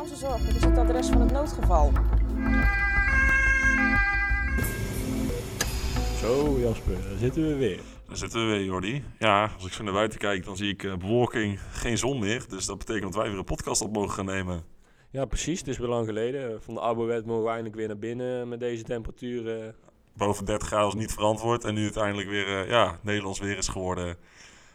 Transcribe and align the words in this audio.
Dit 0.00 0.56
is 0.56 0.64
het 0.64 0.78
adres 0.78 1.06
van 1.06 1.20
het 1.20 1.32
noodgeval. 1.32 1.92
Zo 6.20 6.58
Jasper, 6.58 6.92
daar 7.08 7.18
zitten 7.18 7.48
we 7.48 7.54
weer. 7.54 7.80
Daar 8.06 8.16
zitten 8.16 8.40
we 8.40 8.52
weer, 8.52 8.64
Jordi. 8.64 9.04
Ja, 9.18 9.50
als 9.54 9.66
ik 9.66 9.72
zo 9.72 9.82
naar 9.82 9.92
buiten 9.92 10.18
kijk, 10.18 10.44
dan 10.44 10.56
zie 10.56 10.68
ik 10.72 10.82
uh, 10.82 10.96
bewolking, 10.96 11.60
geen 11.72 11.98
zon 11.98 12.18
meer. 12.18 12.44
Dus 12.48 12.66
dat 12.66 12.78
betekent 12.78 13.12
dat 13.12 13.22
wij 13.22 13.30
weer 13.30 13.38
een 13.38 13.44
podcast 13.44 13.82
op 13.82 13.92
mogen 13.92 14.10
gaan 14.10 14.24
nemen. 14.24 14.64
Ja, 15.10 15.24
precies. 15.24 15.58
Het 15.58 15.68
is 15.68 15.78
weer 15.78 15.88
lang 15.88 16.06
geleden. 16.06 16.62
Van 16.62 16.74
de 16.74 16.80
Arbowet 16.80 17.26
mogen 17.26 17.42
we 17.42 17.48
eindelijk 17.48 17.76
weer 17.76 17.88
naar 17.88 17.98
binnen 17.98 18.48
met 18.48 18.60
deze 18.60 18.82
temperaturen. 18.82 19.74
Boven 20.12 20.44
30 20.44 20.68
graden 20.68 20.88
is 20.88 20.94
niet 20.94 21.12
verantwoord. 21.12 21.64
En 21.64 21.74
nu 21.74 21.82
uiteindelijk 21.82 22.28
weer 22.28 22.48
uh, 22.48 22.68
ja, 22.68 22.98
Nederlands 23.02 23.38
weer 23.38 23.56
is 23.56 23.68
geworden 23.68 24.16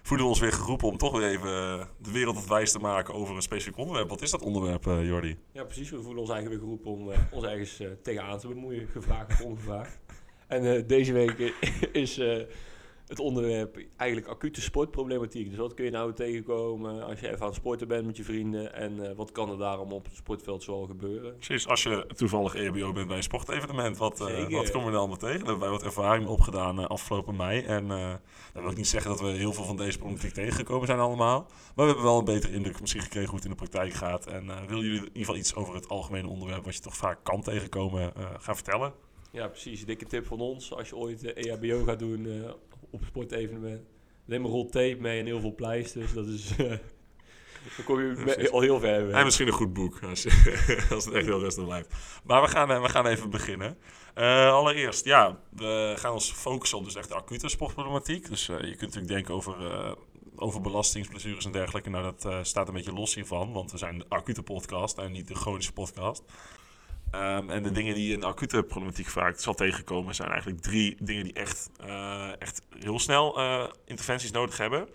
voelen 0.06 0.26
we 0.26 0.32
ons 0.32 0.42
weer 0.42 0.52
geroepen 0.52 0.88
om 0.88 0.98
toch 0.98 1.18
weer 1.18 1.30
even 1.30 1.50
eh, 1.50 1.86
de 1.98 2.12
wereld 2.12 2.36
wat 2.36 2.48
wijs 2.48 2.72
te 2.72 2.80
maken 2.80 3.14
over 3.14 3.36
een 3.36 3.42
specifiek 3.42 3.78
onderwerp. 3.78 4.10
Wat 4.10 4.22
is 4.22 4.32
dat 4.32 4.42
onderwerp, 4.42 4.86
uh, 4.86 5.08
Jordi? 5.08 5.38
Ja, 5.52 5.64
precies. 5.64 5.90
We 5.90 6.02
voelen 6.02 6.22
ons 6.22 6.30
eigenlijk 6.30 6.62
weer 6.62 6.70
geroepen 6.70 6.92
om 6.92 7.10
uh, 7.10 7.18
ons 7.32 7.44
ergens 7.44 7.82
tegenaan 8.04 8.40
te 8.40 8.48
bemoeien, 8.48 8.88
gevraagd 8.88 9.32
of 9.32 9.42
ongevraagd. 9.42 10.00
En 10.48 10.88
deze 10.88 11.14
week 11.14 11.40
is 12.04 12.22
het 13.08 13.20
onderwerp 13.20 13.86
eigenlijk 13.98 14.32
acute 14.32 14.62
sportproblematiek. 14.62 15.50
Dus 15.50 15.58
wat 15.58 15.74
kun 15.74 15.86
je 15.86 15.92
nou 15.92 16.14
tegenkomen 16.14 17.04
als 17.04 17.20
je 17.20 17.28
even 17.28 17.40
aan 17.40 17.48
het 17.48 17.56
sporten 17.56 17.88
bent 17.88 18.06
met 18.06 18.18
je 18.18 18.24
vrienden 18.24 18.74
en 18.74 19.16
wat 19.16 19.32
kan 19.32 19.50
er 19.50 19.58
daarom 19.58 19.92
op 19.92 20.06
het 20.06 20.16
sportveld 20.16 20.64
zoal 20.64 20.86
gebeuren? 20.86 21.36
Precies, 21.36 21.68
als 21.68 21.84
je 21.84 22.08
toevallig 22.16 22.56
EHBO 22.56 22.92
bent 22.94 23.08
bij 23.08 23.18
een 23.18 23.24
sportevenement, 23.24 23.98
wat, 23.98 24.18
wat 24.50 24.72
kom 24.72 24.86
je 24.86 24.92
dan 24.92 25.00
allemaal 25.00 25.18
tegen? 25.18 25.40
Daar 25.40 25.48
hebben 25.48 25.60
wij 25.60 25.70
wat 25.70 25.84
ervaring 25.84 26.28
opgedaan 26.28 26.88
afgelopen 26.88 27.36
mei 27.36 27.62
en 27.62 27.88
dat 28.54 28.64
wil 28.64 28.72
ik 28.72 28.78
niet 28.78 28.88
zeggen 28.88 29.10
dat 29.12 29.20
we 29.20 29.28
heel 29.28 29.54
veel 29.54 29.64
van 29.64 29.78
deze 29.78 29.98
problematiek 29.98 30.34
tegengekomen 30.34 30.88
zijn 30.88 31.00
allemaal. 31.00 31.46
Maar 31.76 31.86
we 31.86 31.92
hebben 31.92 32.04
wel 32.04 32.20
een 32.20 32.26
betere 32.26 32.54
indruk 32.54 32.82
misschien 32.82 33.02
gekregen 33.02 33.30
hoe 33.30 33.36
het 33.36 33.46
in 33.46 33.52
de 33.52 33.58
praktijk 33.58 33.94
gaat. 33.94 34.28
En 34.28 34.46
uh, 34.46 34.64
willen 34.68 34.84
jullie 34.84 35.00
in 35.00 35.06
ieder 35.06 35.20
geval 35.20 35.36
iets 35.36 35.56
over 35.56 35.76
het 35.76 35.90
algemene 35.90 36.28
onderwerp 36.28 36.66
wat 36.66 36.76
je 36.76 36.82
toch 36.82 36.98
vaak 36.98 37.20
kan 37.24 37.42
tegenkomen 37.42 38.14
uh, 38.18 38.26
gaan 38.40 38.56
vertellen? 38.56 38.94
Ja, 39.32 39.48
precies. 39.48 39.86
Dikke 39.86 40.06
tip 40.06 40.26
van 40.26 40.40
ons. 40.40 40.74
Als 40.74 40.90
je 40.90 40.96
ooit 40.96 41.34
EHBO 41.34 41.84
gaat 41.84 42.00
doen 42.00 42.26
uh, 42.26 42.50
op 42.90 43.00
een 43.00 43.06
sportevenement. 43.06 43.82
Neem 44.26 44.46
een 44.46 44.52
rol 44.52 44.70
tape 44.70 44.98
mee 45.00 45.20
en 45.20 45.26
heel 45.26 45.40
veel 45.40 45.56
pleisters. 45.56 46.14
Dat 46.14 46.28
is... 46.28 46.56
Dan 47.76 47.86
kom 47.86 48.00
je 48.00 48.50
al 48.52 48.62
heel 48.62 48.80
ver. 48.80 49.12
En 49.12 49.26
misschien 49.26 49.48
een 49.48 49.54
goed 49.54 49.74
boek, 49.74 50.04
als, 50.04 50.24
je, 50.24 50.86
als 50.94 51.06
het 51.06 51.14
echt 51.14 51.26
heel 51.26 51.40
rustig 51.40 51.66
blijft. 51.66 51.94
Maar 52.24 52.42
we 52.42 52.48
gaan, 52.48 52.82
we 52.82 52.90
gaan 52.90 53.08
even 53.08 53.30
beginnen. 53.30 53.78
Uh, 54.16 54.52
allereerst, 54.54 55.06
ja, 55.06 55.40
we 55.50 55.94
gaan 55.96 56.14
ons 56.14 56.32
focussen 56.32 56.78
op 56.78 56.84
dus 56.84 56.96
echt 56.96 57.10
de 57.10 57.16
acute 57.16 57.50
sportproblematiek. 57.50 58.30
Dus 58.30 58.50
uh, 58.50 58.56
je 58.58 58.76
kunt 58.76 58.80
natuurlijk 58.80 59.08
denken 59.08 59.34
over, 59.34 59.62
uh, 59.62 59.92
over 60.36 60.62
belastingsblessures 60.62 61.46
en 61.46 61.52
dergelijke. 61.52 61.90
Nou, 61.90 62.14
dat 62.18 62.48
staat 62.48 62.68
een 62.68 62.74
beetje 62.74 62.94
los 62.94 63.16
hiervan, 63.16 63.54
want 63.54 63.72
we 63.72 63.78
zijn 63.78 63.98
de 63.98 64.06
acute 64.10 64.44
podcast 64.44 64.98
en 64.98 65.12
niet 65.12 65.28
de 65.28 65.36
chronische 65.36 65.74
podcast. 65.74 66.24
Um, 67.12 67.50
en 67.50 67.64
de 67.64 67.72
dingen 67.72 67.96
die 67.96 68.14
in 68.14 68.24
acute 68.24 68.64
problematiek 68.64 69.08
vaak 69.08 69.40
zal 69.40 69.54
tegenkomen, 69.54 70.16
zijn 70.16 70.30
eigenlijk 70.30 70.62
drie 70.62 70.98
dingen 71.00 71.24
die 71.24 71.34
echt, 71.34 71.70
echt 72.40 72.62
heel 72.80 73.00
snel 73.00 73.40
interventies 73.86 74.32
nodig 74.32 74.58
hebben. 74.58 74.88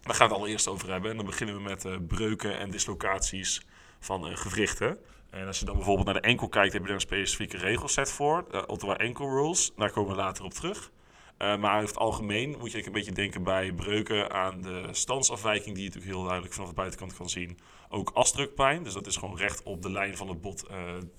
Daar 0.00 0.14
gaan 0.14 0.26
we 0.26 0.32
het 0.32 0.42
allereerst 0.42 0.68
over 0.68 0.90
hebben. 0.90 1.10
En 1.10 1.16
dan 1.16 1.26
beginnen 1.26 1.56
we 1.56 1.62
met 1.62 1.86
breuken 2.06 2.58
en 2.58 2.70
dislocaties 2.70 3.66
van 4.00 4.36
gewrichten. 4.36 4.98
En 5.30 5.46
als 5.46 5.58
je 5.58 5.64
dan 5.64 5.76
bijvoorbeeld 5.76 6.06
naar 6.06 6.20
de 6.20 6.28
enkel 6.28 6.48
kijkt, 6.48 6.72
heb 6.72 6.80
je 6.82 6.86
daar 6.86 6.96
een 6.96 7.02
specifieke 7.02 7.56
regelset 7.56 8.12
voor. 8.12 8.44
De 8.50 8.66
Ottawa 8.66 8.96
Enkel 8.96 9.28
Rules. 9.28 9.72
Daar 9.76 9.90
komen 9.90 10.10
we 10.10 10.16
later 10.16 10.44
op 10.44 10.52
terug. 10.52 10.90
Uh, 11.38 11.56
maar 11.56 11.78
in 11.78 11.86
het 11.86 11.96
algemeen 11.96 12.56
moet 12.58 12.72
je 12.72 12.86
een 12.86 12.92
beetje 12.92 13.12
denken 13.12 13.42
bij 13.42 13.72
breuken 13.72 14.30
aan 14.30 14.62
de 14.62 14.88
standsafwijking, 14.90 15.74
die 15.74 15.84
je 15.84 15.88
natuurlijk 15.88 16.14
heel 16.14 16.22
duidelijk 16.22 16.54
vanaf 16.54 16.68
de 16.68 16.74
buitenkant 16.74 17.14
kan 17.14 17.28
zien. 17.28 17.58
Ook 17.88 18.10
asdrukpijn, 18.10 18.82
dus 18.82 18.92
dat 18.92 19.06
is 19.06 19.16
gewoon 19.16 19.36
recht 19.36 19.62
op 19.62 19.82
de 19.82 19.90
lijn 19.90 20.16
van 20.16 20.28
het 20.28 20.40
bot, 20.40 20.64
uh, 20.70 20.76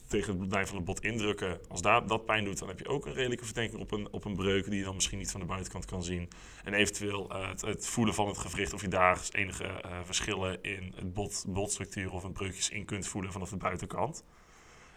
tegen 0.07 0.39
de 0.39 0.47
lijn 0.47 0.67
van 0.67 0.75
het 0.75 0.85
bot 0.85 1.03
indrukken. 1.03 1.59
Als 1.67 1.81
daar, 1.81 2.07
dat 2.07 2.25
pijn 2.25 2.43
doet, 2.43 2.59
dan 2.59 2.67
heb 2.67 2.79
je 2.79 2.87
ook 2.87 3.05
een 3.05 3.13
redelijke 3.13 3.45
verdenking 3.45 3.81
op 3.81 3.91
een, 3.91 4.07
op 4.11 4.25
een 4.25 4.35
breuk 4.35 4.69
die 4.69 4.77
je 4.77 4.83
dan 4.83 4.95
misschien 4.95 5.17
niet 5.17 5.31
van 5.31 5.39
de 5.39 5.45
buitenkant 5.45 5.85
kan 5.85 6.03
zien. 6.03 6.29
En 6.63 6.73
eventueel 6.73 7.31
uh, 7.31 7.47
het, 7.47 7.61
het, 7.61 7.87
voelen 7.87 8.13
van 8.13 8.27
het 8.27 8.37
gewricht, 8.37 8.73
of 8.73 8.81
je 8.81 8.87
daar 8.87 9.21
enige 9.31 9.81
verschillen 10.03 10.63
in 10.63 10.93
het 10.95 11.13
bot, 11.13 11.45
botstructuur 11.47 12.11
of 12.11 12.23
een 12.23 12.31
breukjes 12.31 12.69
in 12.69 12.85
kunt 12.85 13.07
voelen 13.07 13.31
vanaf 13.31 13.49
de 13.49 13.57
buitenkant. 13.57 14.23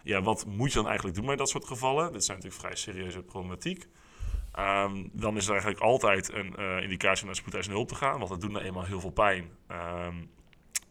Ja, 0.03 0.21
wat 0.21 0.45
moet 0.45 0.69
je 0.69 0.77
dan 0.77 0.87
eigenlijk 0.87 1.17
doen 1.17 1.25
bij 1.25 1.35
dat 1.35 1.49
soort 1.49 1.65
gevallen? 1.65 2.11
Dit 2.11 2.25
zijn 2.25 2.37
natuurlijk 2.37 2.63
vrij 2.65 2.75
serieuze 2.75 3.21
problematiek. 3.21 3.87
Um, 4.59 5.09
dan 5.13 5.37
is 5.37 5.45
er 5.45 5.51
eigenlijk 5.51 5.81
altijd 5.81 6.33
een 6.33 6.55
uh, 6.59 6.81
indicatie 6.81 7.21
om 7.21 7.27
naar 7.27 7.35
spoedeisende 7.35 7.77
hulp 7.77 7.89
te 7.89 7.95
gaan, 7.95 8.17
want 8.17 8.29
dat 8.29 8.41
doet 8.41 8.51
nou 8.51 8.65
eenmaal 8.65 8.83
heel 8.83 8.99
veel 8.99 9.11
pijn. 9.11 9.49
Um, 9.71 10.31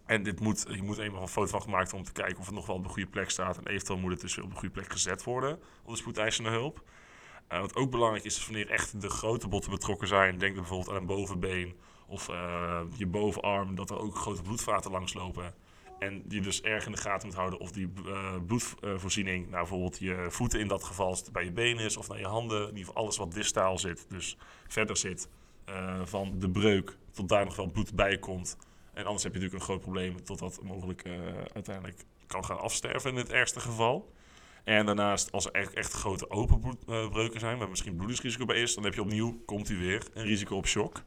en 0.06 0.23
dit 0.23 0.41
moet, 0.41 0.67
je 0.71 0.83
moet 0.83 0.99
eenmaal 0.99 1.23
een 1.23 1.29
foto 1.29 1.51
van 1.51 1.62
gemaakt 1.62 1.93
om 1.93 2.03
te 2.03 2.12
kijken 2.12 2.39
of 2.39 2.47
het 2.47 2.55
nog 2.55 2.67
wel 2.67 2.77
op 2.77 2.83
de 2.83 2.89
goede 2.89 3.09
plek 3.09 3.31
staat. 3.31 3.59
En 3.59 3.67
eventueel 3.67 3.99
moet 3.99 4.11
het 4.11 4.21
dus 4.21 4.39
op 4.39 4.51
de 4.51 4.57
goede 4.57 4.75
plek 4.75 4.93
gezet 4.93 5.25
worden 5.25 5.61
op 5.83 5.91
de 5.91 5.97
spoedeisende 5.97 6.51
hulp. 6.51 6.83
Uh, 7.53 7.61
wat 7.61 7.77
ook 7.77 7.91
belangrijk 7.91 8.25
is, 8.25 8.37
is 8.37 8.47
wanneer 8.47 8.71
echt 8.71 9.01
de 9.01 9.11
grote 9.11 9.49
botten 9.49 9.71
betrokken 9.71 10.09
zijn. 10.09 10.39
Denk 10.39 10.55
bijvoorbeeld 10.55 10.91
aan 10.91 10.97
een 10.97 11.07
bovenbeen 11.07 11.77
of 12.07 12.28
uh, 12.28 12.81
je 12.97 13.07
bovenarm, 13.07 13.75
dat 13.75 13.91
er 13.91 13.99
ook 13.99 14.17
grote 14.17 14.43
bloedvaten 14.43 14.91
langslopen. 14.91 15.55
En 15.98 16.22
die 16.25 16.41
dus 16.41 16.60
erg 16.60 16.86
in 16.86 16.92
de 16.92 16.98
gaten 16.98 17.28
moet 17.28 17.36
houden 17.36 17.59
of 17.59 17.72
die 17.72 17.92
uh, 18.06 18.34
bloedvoorziening, 18.47 19.44
nou 19.44 19.59
bijvoorbeeld 19.59 19.98
je 19.98 20.26
voeten 20.28 20.60
in 20.60 20.69
dat 20.69 20.84
geval, 20.84 21.06
als 21.06 21.31
bij 21.31 21.44
je 21.44 21.53
benen 21.53 21.84
is 21.84 21.97
of 21.97 22.09
naar 22.09 22.19
je 22.19 22.26
handen, 22.26 22.60
in 22.60 22.69
ieder 22.69 22.84
geval 22.84 23.03
alles 23.03 23.16
wat 23.16 23.32
distaal 23.32 23.78
zit, 23.78 24.06
dus 24.09 24.36
verder 24.66 24.97
zit 24.97 25.28
uh, 25.69 26.00
van 26.04 26.38
de 26.38 26.50
breuk, 26.50 26.97
tot 27.10 27.28
daar 27.28 27.44
nog 27.44 27.56
wel 27.56 27.70
bloed 27.70 27.94
bij 27.94 28.19
komt. 28.19 28.56
En 28.92 29.04
anders 29.04 29.22
heb 29.22 29.32
je 29.32 29.38
natuurlijk 29.38 29.64
een 29.64 29.75
groot 29.75 29.82
probleem 29.82 30.25
totdat 30.25 30.60
mogelijk 30.62 31.04
uh, 31.06 31.12
uiteindelijk 31.53 32.04
kan 32.26 32.44
gaan 32.44 32.59
afsterven 32.59 33.10
in 33.10 33.16
het 33.16 33.32
ergste 33.32 33.60
geval. 33.60 34.12
En 34.65 34.86
daarnaast, 34.86 35.32
als 35.32 35.47
er 35.47 35.53
echt, 35.53 35.75
echt 35.75 35.92
grote 35.92 36.30
open 36.30 36.60
bloedbreuken 36.60 37.41
zijn, 37.41 37.59
waar 37.59 37.69
misschien 37.69 37.97
bloedingsrisico 37.97 38.44
bij 38.44 38.60
is, 38.62 38.75
dan 38.75 38.84
heb 38.84 38.94
je 38.94 39.00
opnieuw, 39.00 39.42
komt 39.44 39.69
u 39.69 39.78
weer, 39.78 40.03
een 40.15 40.25
risico 40.25 40.56
op 40.56 40.66
shock 40.66 41.03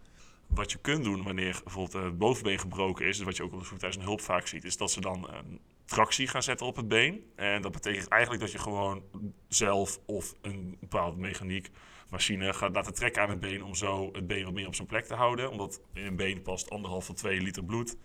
wat 0.53 0.71
je 0.71 0.77
kunt 0.77 1.03
doen 1.03 1.23
wanneer 1.23 1.61
bijvoorbeeld 1.63 2.03
het 2.03 2.17
bovenbeen 2.17 2.59
gebroken 2.59 3.05
is, 3.05 3.17
dus 3.17 3.25
wat 3.25 3.37
je 3.37 3.43
ook 3.43 3.53
op 3.53 3.59
de 3.59 3.65
voertuig 3.65 3.97
hulp 3.97 4.21
vaak 4.21 4.47
ziet, 4.47 4.63
is 4.63 4.77
dat 4.77 4.91
ze 4.91 5.01
dan 5.01 5.29
een 5.29 5.59
tractie 5.85 6.27
gaan 6.27 6.43
zetten 6.43 6.65
op 6.65 6.75
het 6.75 6.87
been. 6.87 7.31
En 7.35 7.61
dat 7.61 7.71
betekent 7.71 8.07
eigenlijk 8.07 8.41
dat 8.41 8.51
je 8.51 8.59
gewoon 8.59 9.03
zelf 9.47 9.99
of 10.05 10.35
een 10.41 10.77
bepaalde 10.79 11.17
mechaniek, 11.17 11.69
machine 12.09 12.53
gaat 12.53 12.75
laten 12.75 12.93
trekken 12.93 13.21
aan 13.21 13.29
het 13.29 13.39
been 13.39 13.63
om 13.63 13.75
zo 13.75 14.09
het 14.11 14.27
been 14.27 14.43
wat 14.43 14.53
meer 14.53 14.67
op 14.67 14.75
zijn 14.75 14.87
plek 14.87 15.05
te 15.05 15.13
houden. 15.13 15.51
Omdat 15.51 15.81
in 15.93 16.05
een 16.05 16.15
been 16.15 16.41
past 16.41 16.69
anderhalf 16.69 17.05
tot 17.05 17.17
twee 17.17 17.41
liter 17.41 17.63
bloed. 17.63 17.97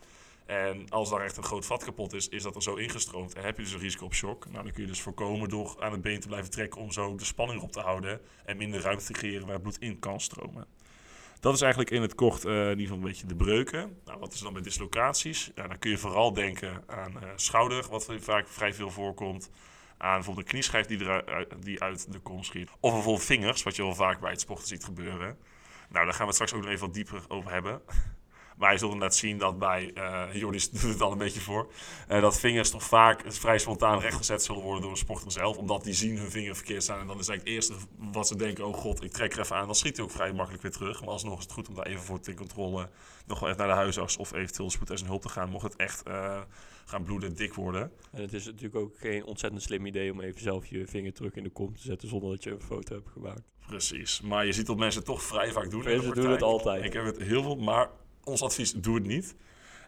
En 0.47 0.89
als 0.89 1.11
daar 1.11 1.25
echt 1.25 1.37
een 1.37 1.45
groot 1.45 1.67
vat 1.67 1.85
kapot 1.85 2.13
is, 2.13 2.29
is 2.29 2.43
dat 2.43 2.55
er 2.55 2.63
zo 2.63 2.75
ingestroomd. 2.75 3.35
En 3.35 3.45
heb 3.45 3.57
je 3.57 3.63
dus 3.63 3.73
een 3.73 3.79
risico 3.79 4.05
op 4.05 4.15
shock. 4.15 4.45
Nou, 4.51 4.65
dan 4.65 4.73
kun 4.73 4.83
je 4.83 4.89
dus 4.89 5.01
voorkomen 5.01 5.49
door 5.49 5.77
aan 5.79 5.93
het 5.93 6.03
been 6.03 6.21
te 6.21 6.27
blijven 6.27 6.51
trekken 6.51 6.81
om 6.81 6.93
zo 6.93 7.15
de 7.15 7.25
spanning 7.25 7.63
op 7.63 7.73
te 7.73 7.81
houden. 7.81 8.21
En 8.45 8.57
minder 8.57 8.81
ruimte 8.81 9.05
te 9.05 9.13
creëren 9.13 9.47
waar 9.47 9.61
bloed 9.61 9.79
in 9.79 9.99
kan 9.99 10.21
stromen. 10.21 10.67
Dat 11.47 11.55
is 11.55 11.61
eigenlijk 11.61 11.91
in 11.91 12.03
het 12.03 12.15
kort 12.15 12.45
uh, 12.45 12.53
in 12.53 12.69
ieder 12.69 12.83
geval 12.83 12.97
een 12.97 13.03
beetje 13.03 13.27
de 13.27 13.35
breuken. 13.35 13.99
Nou, 14.05 14.19
wat 14.19 14.33
is 14.33 14.41
dan 14.41 14.53
met 14.53 14.65
dislocaties? 14.65 15.51
Ja, 15.55 15.67
dan 15.67 15.79
kun 15.79 15.91
je 15.91 15.99
vooral 15.99 16.33
denken 16.33 16.83
aan 16.87 17.13
uh, 17.13 17.29
schouder, 17.37 17.87
wat 17.91 18.09
vaak 18.19 18.49
vrij 18.49 18.75
veel 18.75 18.91
voorkomt. 18.91 19.51
Aan 19.99 20.15
bijvoorbeeld 20.15 20.47
een 20.47 20.53
knieschijf 20.53 20.87
die, 20.87 21.01
eruit, 21.01 21.55
die 21.63 21.83
uit 21.83 22.13
de 22.13 22.19
kom 22.19 22.43
schiet. 22.43 22.71
Of 22.81 22.93
bijvoorbeeld 22.93 23.25
vingers, 23.25 23.63
wat 23.63 23.77
je 23.77 23.83
wel 23.83 23.95
vaak 23.95 24.21
bij 24.21 24.31
het 24.31 24.41
sporten 24.41 24.67
ziet 24.67 24.85
gebeuren. 24.85 25.39
Nou, 25.89 26.05
daar 26.05 26.15
gaan 26.15 26.19
we 26.19 26.25
het 26.27 26.35
straks 26.35 26.53
ook 26.53 26.61
nog 26.61 26.71
even 26.71 26.87
wat 26.87 26.95
dieper 26.95 27.25
over 27.29 27.51
hebben. 27.51 27.81
Maar 28.57 28.73
je 28.73 28.79
zult 28.79 28.93
inderdaad 28.93 29.17
zien 29.17 29.39
dat 29.39 29.59
bij, 29.59 29.91
uh, 29.95 30.25
Joris 30.33 30.71
doet 30.71 30.83
het 30.83 31.01
al 31.01 31.13
een 31.13 31.19
beetje 31.19 31.41
voor, 31.41 31.73
uh, 32.11 32.21
dat 32.21 32.41
vingers 32.41 32.71
toch 32.71 32.83
vaak 32.83 33.23
vrij 33.27 33.59
spontaan 33.59 34.01
rechtgezet 34.01 34.43
zullen 34.43 34.63
worden 34.63 34.83
door 34.83 34.91
een 34.91 34.97
sporter 34.97 35.33
zelf. 35.33 35.57
Omdat 35.57 35.85
die 35.85 35.95
zien 35.95 36.19
hun 36.19 36.31
vinger 36.31 36.57
verkeerd 36.57 36.83
staan. 36.83 37.01
En 37.01 37.07
dan 37.07 37.19
is 37.19 37.29
eigenlijk 37.29 37.59
het 37.59 37.71
eerste 37.71 37.87
wat 38.13 38.29
ze 38.29 38.37
denken, 38.37 38.67
oh 38.67 38.75
god, 38.75 39.03
ik 39.03 39.13
trek 39.13 39.33
er 39.33 39.41
even 39.41 39.57
aan. 39.57 39.67
Dan 39.67 39.75
schiet 39.75 39.97
hij 39.97 40.05
ook 40.05 40.13
vrij 40.13 40.33
makkelijk 40.33 40.63
weer 40.63 40.73
terug. 40.73 41.01
Maar 41.01 41.09
alsnog 41.09 41.39
is 41.39 41.45
het 41.45 41.53
goed 41.53 41.69
om 41.69 41.75
daar 41.75 41.87
even 41.87 42.03
voor 42.03 42.21
te 42.21 42.35
controle 42.35 42.89
nog 43.27 43.41
wel 43.41 43.49
even 43.49 43.61
naar 43.61 43.75
de 43.75 43.81
huisarts 43.81 44.17
of 44.17 44.33
eventueel 44.33 44.71
spoed 44.71 44.91
en 44.91 45.07
hulp 45.07 45.23
te 45.23 45.29
gaan. 45.29 45.51
Mocht 45.51 45.65
het 45.65 45.77
echt 45.77 46.09
uh, 46.09 46.41
gaan 46.85 47.03
bloeden, 47.03 47.37
dik 47.37 47.55
worden. 47.55 47.93
En 48.13 48.23
het 48.23 48.33
is 48.33 48.45
natuurlijk 48.45 48.77
ook 48.77 48.99
geen 48.99 49.25
ontzettend 49.25 49.63
slim 49.63 49.87
idee 49.87 50.13
om 50.13 50.21
even 50.21 50.41
zelf 50.41 50.67
je 50.67 50.87
vinger 50.87 51.13
terug 51.13 51.35
in 51.35 51.43
de 51.43 51.51
kom 51.51 51.75
te 51.75 51.83
zetten 51.83 52.09
zonder 52.09 52.31
dat 52.31 52.45
je 52.45 52.51
een 52.51 52.63
foto 52.63 52.95
hebt 52.95 53.09
gemaakt. 53.09 53.43
Precies, 53.67 54.21
maar 54.21 54.47
je 54.47 54.53
ziet 54.53 54.67
dat 54.67 54.77
mensen 54.77 55.05
toch 55.05 55.23
vrij 55.23 55.53
vaak 55.53 55.71
doen. 55.71 55.85
Mensen 55.85 56.15
doen 56.15 56.31
het 56.31 56.43
altijd. 56.43 56.85
Ik 56.85 56.93
heb 56.93 57.05
het 57.05 57.19
heel 57.19 57.43
veel, 57.43 57.57
maar 57.57 57.91
ons 58.27 58.43
advies, 58.43 58.73
doe 58.73 58.95
het 58.95 59.07
niet. 59.07 59.37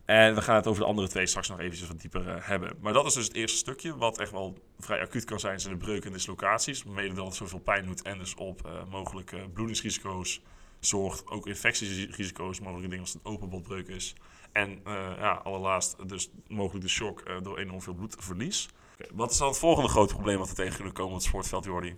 En 0.04 0.34
we 0.34 0.42
gaan 0.42 0.56
het 0.56 0.66
over 0.66 0.82
de 0.82 0.88
andere 0.88 1.08
twee 1.08 1.26
straks 1.26 1.48
nog 1.48 1.58
eventjes 1.60 1.88
wat 1.88 2.00
dieper 2.00 2.26
uh, 2.26 2.34
hebben. 2.38 2.76
Maar 2.80 2.92
dat 2.92 3.06
is 3.06 3.14
dus 3.14 3.26
het 3.26 3.34
eerste 3.34 3.56
stukje, 3.56 3.96
wat 3.96 4.18
echt 4.18 4.30
wel 4.30 4.58
vrij 4.78 5.00
acuut 5.00 5.24
kan 5.24 5.40
zijn, 5.40 5.60
zijn 5.60 5.72
de 5.72 5.84
breuken 5.84 6.06
en 6.06 6.12
dislocaties. 6.12 6.84
Mede 6.84 7.14
dat 7.14 7.26
het 7.26 7.34
zoveel 7.34 7.58
pijn 7.58 7.84
doet 7.84 8.02
en 8.02 8.18
dus 8.18 8.34
op 8.34 8.66
uh, 8.66 8.72
mogelijke 8.90 9.48
bloedingsrisico's 9.52 10.40
zorgt. 10.80 11.26
Ook 11.26 11.46
infectierisico's, 11.46 12.60
mogelijke 12.60 12.88
dingen 12.88 13.04
als 13.04 13.12
het 13.12 13.24
een 13.24 13.32
open 13.32 13.48
botbreuk 13.48 13.88
is. 13.88 14.14
En 14.52 14.70
uh, 14.70 15.12
ja, 15.18 15.32
allerlaatst 15.32 16.08
dus 16.08 16.30
mogelijk 16.46 16.84
de 16.84 16.90
shock 16.90 17.42
door 17.42 17.58
enorm 17.58 17.82
veel 17.82 17.94
bloedverlies. 17.94 18.68
Wat 19.12 19.30
is 19.30 19.38
dan 19.38 19.48
het 19.48 19.58
volgende 19.58 19.88
grote 19.88 20.14
probleem 20.14 20.38
wat 20.38 20.48
er 20.48 20.54
tegen 20.54 20.74
kunnen 20.74 20.92
komen 20.92 21.12
op 21.12 21.18
het 21.18 21.26
sportveld, 21.26 21.64
Jordi? 21.64 21.96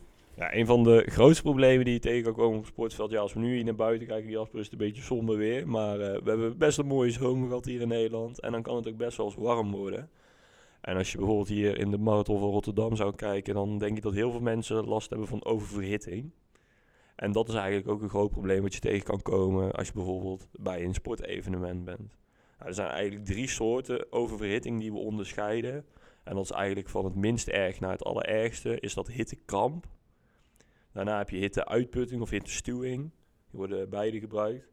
Een 0.48 0.66
van 0.66 0.82
de 0.82 1.02
grootste 1.06 1.42
problemen 1.42 1.84
die 1.84 1.94
je 1.94 2.00
tegen 2.00 2.22
kan 2.22 2.34
komen 2.34 2.56
op 2.56 2.64
het 2.64 2.72
sportveld. 2.72 3.10
Ja, 3.10 3.20
als 3.20 3.32
we 3.32 3.40
nu 3.40 3.54
hier 3.54 3.64
naar 3.64 3.74
buiten 3.74 4.06
kijken, 4.06 4.30
Jasper, 4.30 4.58
is 4.58 4.64
het 4.64 4.72
een 4.72 4.86
beetje 4.86 5.02
somber 5.02 5.36
weer. 5.36 5.68
Maar 5.68 6.00
uh, 6.00 6.06
we 6.06 6.30
hebben 6.30 6.58
best 6.58 6.78
een 6.78 6.86
mooie 6.86 7.10
zomer 7.10 7.48
gehad 7.48 7.64
hier 7.64 7.80
in 7.80 7.88
Nederland. 7.88 8.40
En 8.40 8.52
dan 8.52 8.62
kan 8.62 8.76
het 8.76 8.88
ook 8.88 8.96
best 8.96 9.16
wel 9.16 9.26
eens 9.26 9.34
warm 9.34 9.70
worden. 9.70 10.10
En 10.80 10.96
als 10.96 11.12
je 11.12 11.18
bijvoorbeeld 11.18 11.48
hier 11.48 11.78
in 11.78 11.90
de 11.90 11.98
marathon 11.98 12.38
van 12.38 12.50
Rotterdam 12.50 12.96
zou 12.96 13.14
kijken, 13.14 13.54
dan 13.54 13.78
denk 13.78 13.96
ik 13.96 14.02
dat 14.02 14.14
heel 14.14 14.30
veel 14.30 14.40
mensen 14.40 14.84
last 14.84 15.10
hebben 15.10 15.28
van 15.28 15.44
oververhitting. 15.44 16.30
En 17.16 17.32
dat 17.32 17.48
is 17.48 17.54
eigenlijk 17.54 17.88
ook 17.88 18.02
een 18.02 18.08
groot 18.08 18.30
probleem 18.30 18.62
wat 18.62 18.74
je 18.74 18.80
tegen 18.80 19.04
kan 19.04 19.22
komen 19.22 19.72
als 19.72 19.86
je 19.86 19.92
bijvoorbeeld 19.92 20.48
bij 20.52 20.84
een 20.84 20.94
sportevenement 20.94 21.84
bent. 21.84 22.16
Nou, 22.58 22.68
er 22.68 22.74
zijn 22.74 22.88
eigenlijk 22.88 23.24
drie 23.24 23.48
soorten 23.48 24.12
oververhitting 24.12 24.80
die 24.80 24.92
we 24.92 24.98
onderscheiden. 24.98 25.84
En 26.24 26.34
dat 26.34 26.44
is 26.44 26.50
eigenlijk 26.50 26.88
van 26.88 27.04
het 27.04 27.14
minst 27.14 27.48
erg 27.48 27.80
naar 27.80 27.90
het 27.90 28.04
allerergste, 28.04 28.80
is 28.80 28.94
dat 28.94 29.08
hittekramp. 29.08 29.86
Daarna 30.92 31.18
heb 31.18 31.30
je 31.30 31.36
hitteuitputting 31.36 32.22
of 32.22 32.30
hittestuwing. 32.30 33.10
Die 33.50 33.58
worden 33.58 33.90
beide 33.90 34.20
gebruikt. 34.20 34.68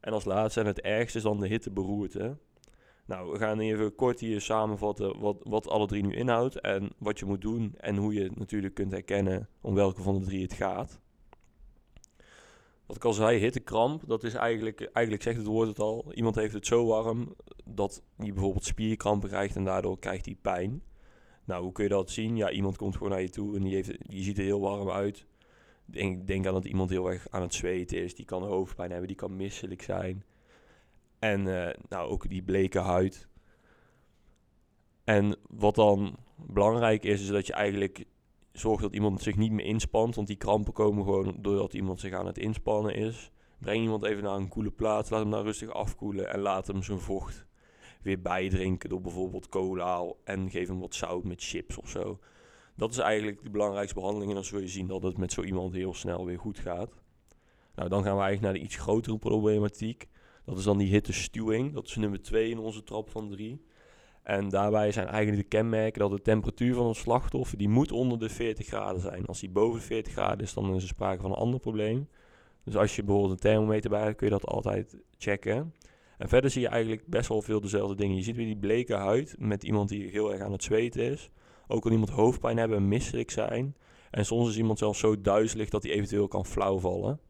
En 0.00 0.12
als 0.12 0.24
laatste 0.24 0.60
en 0.60 0.66
het 0.66 0.80
ergste 0.80 1.18
is 1.18 1.24
dan 1.24 1.40
de 1.40 1.46
hitteberoerte. 1.46 2.36
Nou, 3.06 3.32
we 3.32 3.38
gaan 3.38 3.58
even 3.58 3.94
kort 3.94 4.20
hier 4.20 4.40
samenvatten 4.40 5.20
wat, 5.20 5.36
wat 5.42 5.68
alle 5.68 5.86
drie 5.86 6.02
nu 6.02 6.14
inhoudt 6.14 6.60
en 6.60 6.90
wat 6.98 7.18
je 7.18 7.24
moet 7.24 7.40
doen 7.40 7.74
en 7.76 7.96
hoe 7.96 8.14
je 8.14 8.30
natuurlijk 8.34 8.74
kunt 8.74 8.92
herkennen 8.92 9.48
om 9.60 9.74
welke 9.74 10.02
van 10.02 10.18
de 10.18 10.24
drie 10.24 10.42
het 10.42 10.52
gaat. 10.52 11.00
Wat 12.86 12.96
ik 12.96 13.04
al 13.04 13.12
zei, 13.12 13.38
hittekramp, 13.38 14.02
dat 14.06 14.24
is 14.24 14.34
eigenlijk, 14.34 14.80
eigenlijk 14.80 15.24
zegt 15.24 15.36
het 15.36 15.46
woord 15.46 15.68
het 15.68 15.78
al, 15.78 16.12
iemand 16.14 16.34
heeft 16.34 16.54
het 16.54 16.66
zo 16.66 16.86
warm 16.86 17.34
dat 17.64 18.02
hij 18.16 18.32
bijvoorbeeld 18.32 18.64
spierkrampen 18.64 19.28
krijgt 19.28 19.56
en 19.56 19.64
daardoor 19.64 19.98
krijgt 19.98 20.24
hij 20.24 20.36
pijn. 20.42 20.82
Nou, 21.44 21.62
hoe 21.62 21.72
kun 21.72 21.84
je 21.84 21.90
dat 21.90 22.10
zien? 22.10 22.36
Ja, 22.36 22.50
iemand 22.50 22.76
komt 22.76 22.96
gewoon 22.96 23.10
naar 23.10 23.22
je 23.22 23.30
toe 23.30 23.56
en 23.56 23.62
die, 23.62 23.74
heeft, 23.74 24.10
die 24.10 24.22
ziet 24.22 24.38
er 24.38 24.44
heel 24.44 24.60
warm 24.60 24.90
uit. 24.90 25.26
Denk, 25.84 26.26
denk 26.26 26.46
aan 26.46 26.52
dat 26.52 26.64
iemand 26.64 26.90
heel 26.90 27.10
erg 27.10 27.30
aan 27.30 27.42
het 27.42 27.54
zweten 27.54 28.02
is, 28.02 28.14
die 28.14 28.24
kan 28.24 28.42
hoofdpijn 28.42 28.90
hebben, 28.90 29.08
die 29.08 29.16
kan 29.16 29.36
misselijk 29.36 29.82
zijn. 29.82 30.24
En 31.18 31.46
uh, 31.46 31.68
nou, 31.88 32.10
ook 32.10 32.28
die 32.28 32.42
bleke 32.42 32.78
huid. 32.78 33.28
En 35.04 35.36
wat 35.48 35.74
dan 35.74 36.16
belangrijk 36.36 37.04
is, 37.04 37.20
is 37.20 37.28
dat 37.28 37.46
je 37.46 37.52
eigenlijk 37.52 38.04
zorgt 38.52 38.82
dat 38.82 38.94
iemand 38.94 39.22
zich 39.22 39.36
niet 39.36 39.52
meer 39.52 39.66
inspant. 39.66 40.14
Want 40.14 40.26
die 40.26 40.36
krampen 40.36 40.72
komen 40.72 41.04
gewoon 41.04 41.36
doordat 41.38 41.74
iemand 41.74 42.00
zich 42.00 42.12
aan 42.12 42.26
het 42.26 42.38
inspannen 42.38 42.94
is. 42.94 43.32
Breng 43.58 43.82
iemand 43.82 44.04
even 44.04 44.22
naar 44.22 44.36
een 44.36 44.48
koele 44.48 44.70
plaats, 44.70 45.10
laat 45.10 45.20
hem 45.20 45.30
daar 45.30 45.42
rustig 45.42 45.70
afkoelen 45.70 46.32
en 46.32 46.40
laat 46.40 46.66
hem 46.66 46.82
zijn 46.82 47.00
vocht 47.00 47.46
weer 48.02 48.22
bijdrinken 48.22 48.88
door 48.88 49.00
bijvoorbeeld 49.00 49.48
cola 49.48 50.12
en 50.24 50.50
geef 50.50 50.68
hem 50.68 50.80
wat 50.80 50.94
zout 50.94 51.24
met 51.24 51.44
chips 51.44 51.78
of 51.78 51.88
zo. 51.88 52.18
Dat 52.76 52.90
is 52.90 52.98
eigenlijk 52.98 53.42
de 53.42 53.50
belangrijkste 53.50 53.94
behandeling 53.94 54.30
en 54.30 54.36
dan 54.36 54.44
zul 54.44 54.60
je 54.60 54.68
zien 54.68 54.86
dat 54.86 55.02
het 55.02 55.18
met 55.18 55.32
zo 55.32 55.42
iemand 55.42 55.72
heel 55.72 55.94
snel 55.94 56.24
weer 56.24 56.38
goed 56.38 56.58
gaat. 56.58 56.90
Nou, 57.74 57.88
dan 57.88 58.02
gaan 58.02 58.16
we 58.16 58.22
eigenlijk 58.22 58.40
naar 58.40 58.52
de 58.52 58.66
iets 58.68 58.76
grotere 58.76 59.18
problematiek. 59.18 60.08
Dat 60.44 60.58
is 60.58 60.64
dan 60.64 60.78
die 60.78 60.88
hittestuwing. 60.88 61.72
Dat 61.74 61.86
is 61.86 61.96
nummer 61.96 62.22
2 62.22 62.50
in 62.50 62.58
onze 62.58 62.82
trap 62.82 63.10
van 63.10 63.30
3. 63.30 63.64
En 64.22 64.48
daarbij 64.48 64.92
zijn 64.92 65.06
eigenlijk 65.06 65.42
de 65.42 65.56
kenmerken 65.56 66.00
dat 66.00 66.10
de 66.10 66.22
temperatuur 66.22 66.74
van 66.74 66.86
een 66.86 66.94
slachtoffer 66.94 67.58
die 67.58 67.68
moet 67.68 67.92
onder 67.92 68.18
de 68.18 68.28
40 68.28 68.66
graden 68.66 69.00
zijn. 69.00 69.26
Als 69.26 69.40
die 69.40 69.50
boven 69.50 69.80
de 69.80 69.86
40 69.86 70.12
graden 70.12 70.44
is, 70.44 70.54
dan 70.54 70.74
is 70.74 70.82
er 70.82 70.88
sprake 70.88 71.20
van 71.20 71.30
een 71.30 71.36
ander 71.36 71.60
probleem. 71.60 72.08
Dus 72.64 72.76
als 72.76 72.96
je 72.96 73.02
bijvoorbeeld 73.02 73.32
een 73.34 73.50
thermometer 73.50 73.90
bij 73.90 74.02
hebt, 74.02 74.16
kun 74.16 74.26
je 74.26 74.32
dat 74.32 74.46
altijd 74.46 74.96
checken. 75.18 75.74
En 76.18 76.28
verder 76.28 76.50
zie 76.50 76.60
je 76.60 76.68
eigenlijk 76.68 77.06
best 77.06 77.28
wel 77.28 77.42
veel 77.42 77.60
dezelfde 77.60 77.94
dingen. 77.94 78.16
Je 78.16 78.22
ziet 78.22 78.36
weer 78.36 78.46
die 78.46 78.56
bleke 78.56 78.94
huid 78.94 79.34
met 79.38 79.62
iemand 79.62 79.88
die 79.88 80.08
heel 80.08 80.32
erg 80.32 80.42
aan 80.42 80.52
het 80.52 80.62
zweten 80.62 81.02
is. 81.02 81.30
Ook 81.72 81.82
kan 81.82 81.92
iemand 81.92 82.10
hoofdpijn 82.10 82.56
hebben 82.56 82.76
en 82.76 82.88
misselijk 82.88 83.30
zijn. 83.30 83.76
En 84.10 84.26
soms 84.26 84.48
is 84.48 84.56
iemand 84.56 84.78
zelfs 84.78 84.98
zo 84.98 85.20
duizelig 85.20 85.68
dat 85.68 85.82
hij 85.82 85.92
eventueel 85.92 86.28
kan 86.28 86.46
flauwvallen. 86.46 87.20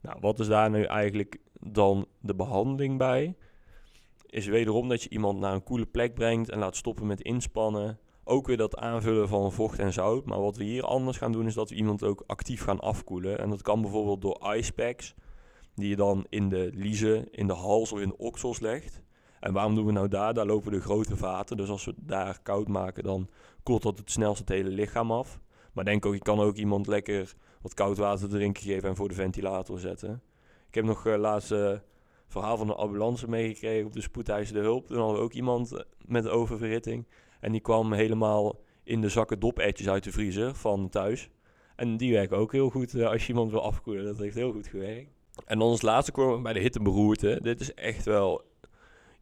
Nou, 0.00 0.16
wat 0.20 0.40
is 0.40 0.46
daar 0.46 0.70
nu 0.70 0.82
eigenlijk 0.82 1.38
dan 1.60 2.06
de 2.20 2.34
behandeling 2.34 2.98
bij? 2.98 3.36
Is 4.26 4.46
wederom 4.46 4.88
dat 4.88 5.02
je 5.02 5.08
iemand 5.08 5.38
naar 5.38 5.54
een 5.54 5.62
koele 5.62 5.86
plek 5.86 6.14
brengt 6.14 6.50
en 6.50 6.58
laat 6.58 6.76
stoppen 6.76 7.06
met 7.06 7.20
inspannen. 7.20 7.98
Ook 8.24 8.46
weer 8.46 8.56
dat 8.56 8.76
aanvullen 8.76 9.28
van 9.28 9.52
vocht 9.52 9.78
en 9.78 9.92
zout. 9.92 10.24
Maar 10.24 10.40
wat 10.40 10.56
we 10.56 10.64
hier 10.64 10.84
anders 10.84 11.16
gaan 11.16 11.32
doen 11.32 11.46
is 11.46 11.54
dat 11.54 11.70
we 11.70 11.76
iemand 11.76 12.04
ook 12.04 12.24
actief 12.26 12.62
gaan 12.62 12.80
afkoelen. 12.80 13.38
En 13.38 13.50
dat 13.50 13.62
kan 13.62 13.80
bijvoorbeeld 13.80 14.20
door 14.22 14.54
icepacks. 14.54 15.14
Die 15.74 15.88
je 15.88 15.96
dan 15.96 16.26
in 16.28 16.48
de 16.48 16.70
liezen, 16.74 17.32
in 17.32 17.46
de 17.46 17.52
hals 17.52 17.92
of 17.92 18.00
in 18.00 18.08
de 18.08 18.18
oksels 18.18 18.60
legt. 18.60 19.02
En 19.42 19.52
waarom 19.52 19.74
doen 19.74 19.86
we 19.86 19.92
nou 19.92 20.08
daar? 20.08 20.34
Daar 20.34 20.46
lopen 20.46 20.72
de 20.72 20.80
grote 20.80 21.16
vaten. 21.16 21.56
Dus 21.56 21.68
als 21.68 21.84
we 21.84 21.94
daar 21.96 22.38
koud 22.42 22.68
maken, 22.68 23.02
dan 23.02 23.28
koelt 23.62 23.82
dat 23.82 23.98
het 23.98 24.10
snelst 24.10 24.38
het 24.38 24.48
hele 24.48 24.68
lichaam 24.68 25.12
af. 25.12 25.40
Maar 25.72 25.84
denk 25.84 26.06
ook, 26.06 26.14
je 26.14 26.18
kan 26.18 26.40
ook 26.40 26.56
iemand 26.56 26.86
lekker 26.86 27.34
wat 27.62 27.74
koud 27.74 27.96
water 27.96 28.28
drinken 28.28 28.62
geven 28.62 28.88
en 28.88 28.96
voor 28.96 29.08
de 29.08 29.14
ventilator 29.14 29.78
zetten. 29.78 30.22
Ik 30.68 30.74
heb 30.74 30.84
nog 30.84 31.06
uh, 31.06 31.16
laatst 31.16 31.52
uh, 31.52 31.72
verhaal 32.26 32.56
van 32.56 32.66
de 32.66 32.74
ambulance 32.74 33.28
meegekregen 33.28 33.86
op 33.86 33.92
de 33.92 34.00
spoedeisende 34.00 34.60
hulp. 34.60 34.86
Toen 34.86 34.98
hadden 34.98 35.16
we 35.16 35.22
ook 35.22 35.32
iemand 35.32 35.72
eh, 35.72 35.82
met 36.06 36.28
oververhitting. 36.28 37.06
En 37.40 37.52
die 37.52 37.60
kwam 37.60 37.92
helemaal 37.92 38.60
in 38.84 39.00
de 39.00 39.08
zakken 39.08 39.40
dopetjes 39.40 39.88
uit 39.88 40.04
de 40.04 40.12
vriezer 40.12 40.54
van 40.54 40.88
thuis. 40.88 41.30
En 41.76 41.96
die 41.96 42.12
werken 42.12 42.36
ook 42.36 42.52
heel 42.52 42.70
goed 42.70 42.94
als 42.94 43.22
je 43.22 43.28
iemand 43.28 43.50
wil 43.50 43.62
afkoelen. 43.62 44.04
Dat 44.04 44.18
heeft 44.18 44.34
heel 44.34 44.52
goed 44.52 44.66
gewerkt. 44.66 45.10
En 45.44 45.58
dan 45.58 45.68
als 45.68 45.82
laatste 45.82 46.12
komen 46.12 46.36
we 46.36 46.42
bij 46.42 46.52
de 46.52 46.60
hitteberoerte. 46.60 47.38
Dit 47.42 47.60
is 47.60 47.74
echt 47.74 48.04
wel 48.04 48.50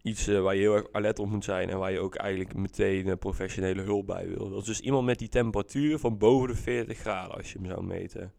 iets 0.03 0.29
uh, 0.29 0.41
waar 0.41 0.55
je 0.55 0.61
heel 0.61 0.75
erg 0.75 0.87
alert 0.93 1.19
op 1.19 1.29
moet 1.29 1.45
zijn 1.45 1.71
en 1.71 1.79
waar 1.79 1.93
je 1.93 2.01
ook 2.01 2.15
eigenlijk 2.15 2.55
meteen 2.55 3.07
uh, 3.07 3.15
professionele 3.15 3.83
hulp 3.83 4.07
bij 4.07 4.29
wil. 4.29 4.51
Dat 4.51 4.61
is 4.61 4.67
dus 4.67 4.81
iemand 4.81 5.05
met 5.05 5.19
die 5.19 5.29
temperatuur 5.29 5.99
van 5.99 6.19
boven 6.19 6.49
de 6.49 6.55
40 6.55 6.99
graden 6.99 7.37
als 7.37 7.53
je 7.53 7.59
hem 7.59 7.69
zou 7.69 7.85
meten. 7.85 8.33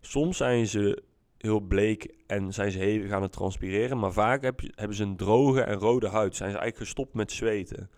Soms 0.00 0.36
zijn 0.36 0.66
ze 0.66 1.02
heel 1.38 1.60
bleek 1.60 2.14
en 2.26 2.52
zijn 2.52 2.70
ze 2.70 2.78
hevig 2.78 3.10
aan 3.10 3.22
het 3.22 3.32
transpireren, 3.32 3.98
maar 3.98 4.12
vaak 4.12 4.42
heb 4.42 4.60
je, 4.60 4.72
hebben 4.74 4.96
ze 4.96 5.02
een 5.02 5.16
droge 5.16 5.60
en 5.60 5.78
rode 5.78 6.08
huid. 6.08 6.36
Zijn 6.36 6.50
ze 6.50 6.58
eigenlijk 6.58 6.76
gestopt 6.76 7.14
met 7.14 7.32
zweten. 7.32 7.90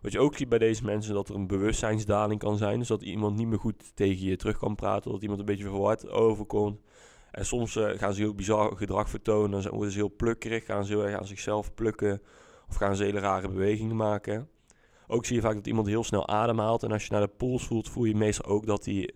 Wat 0.00 0.12
je 0.12 0.18
ook 0.18 0.36
ziet 0.36 0.48
bij 0.48 0.58
deze 0.58 0.84
mensen, 0.84 1.14
dat 1.14 1.28
er 1.28 1.34
een 1.34 1.46
bewustzijnsdaling 1.46 2.40
kan 2.40 2.56
zijn. 2.56 2.78
Dus 2.78 2.88
dat 2.88 3.02
iemand 3.02 3.36
niet 3.36 3.46
meer 3.46 3.58
goed 3.58 3.96
tegen 3.96 4.26
je 4.26 4.36
terug 4.36 4.58
kan 4.58 4.74
praten, 4.74 5.10
dat 5.10 5.22
iemand 5.22 5.40
een 5.40 5.46
beetje 5.46 5.64
verward 5.64 6.08
overkomt. 6.08 6.80
En 7.30 7.46
soms 7.46 7.76
uh, 7.76 7.88
gaan 7.88 8.14
ze 8.14 8.20
heel 8.20 8.34
bizar 8.34 8.76
gedrag 8.76 9.08
vertonen, 9.08 9.62
dan 9.62 9.72
worden 9.72 9.92
ze 9.92 9.98
heel 9.98 10.16
plukkerig, 10.16 10.64
gaan 10.64 10.84
ze 10.84 10.92
heel 10.92 11.06
erg 11.06 11.18
aan 11.18 11.26
zichzelf 11.26 11.74
plukken 11.74 12.22
of 12.68 12.74
gaan 12.74 12.96
ze 12.96 13.04
hele 13.04 13.20
rare 13.20 13.48
bewegingen 13.48 13.96
maken. 13.96 14.48
Ook 15.06 15.24
zie 15.24 15.36
je 15.36 15.42
vaak 15.42 15.54
dat 15.54 15.66
iemand 15.66 15.86
heel 15.86 16.04
snel 16.04 16.28
ademhaalt 16.28 16.82
en 16.82 16.92
als 16.92 17.04
je 17.04 17.12
naar 17.12 17.20
de 17.20 17.28
pols 17.36 17.66
voelt, 17.66 17.88
voel 17.88 18.04
je 18.04 18.16
meestal 18.16 18.50
ook 18.50 18.66
dat 18.66 18.84
hij 18.84 19.10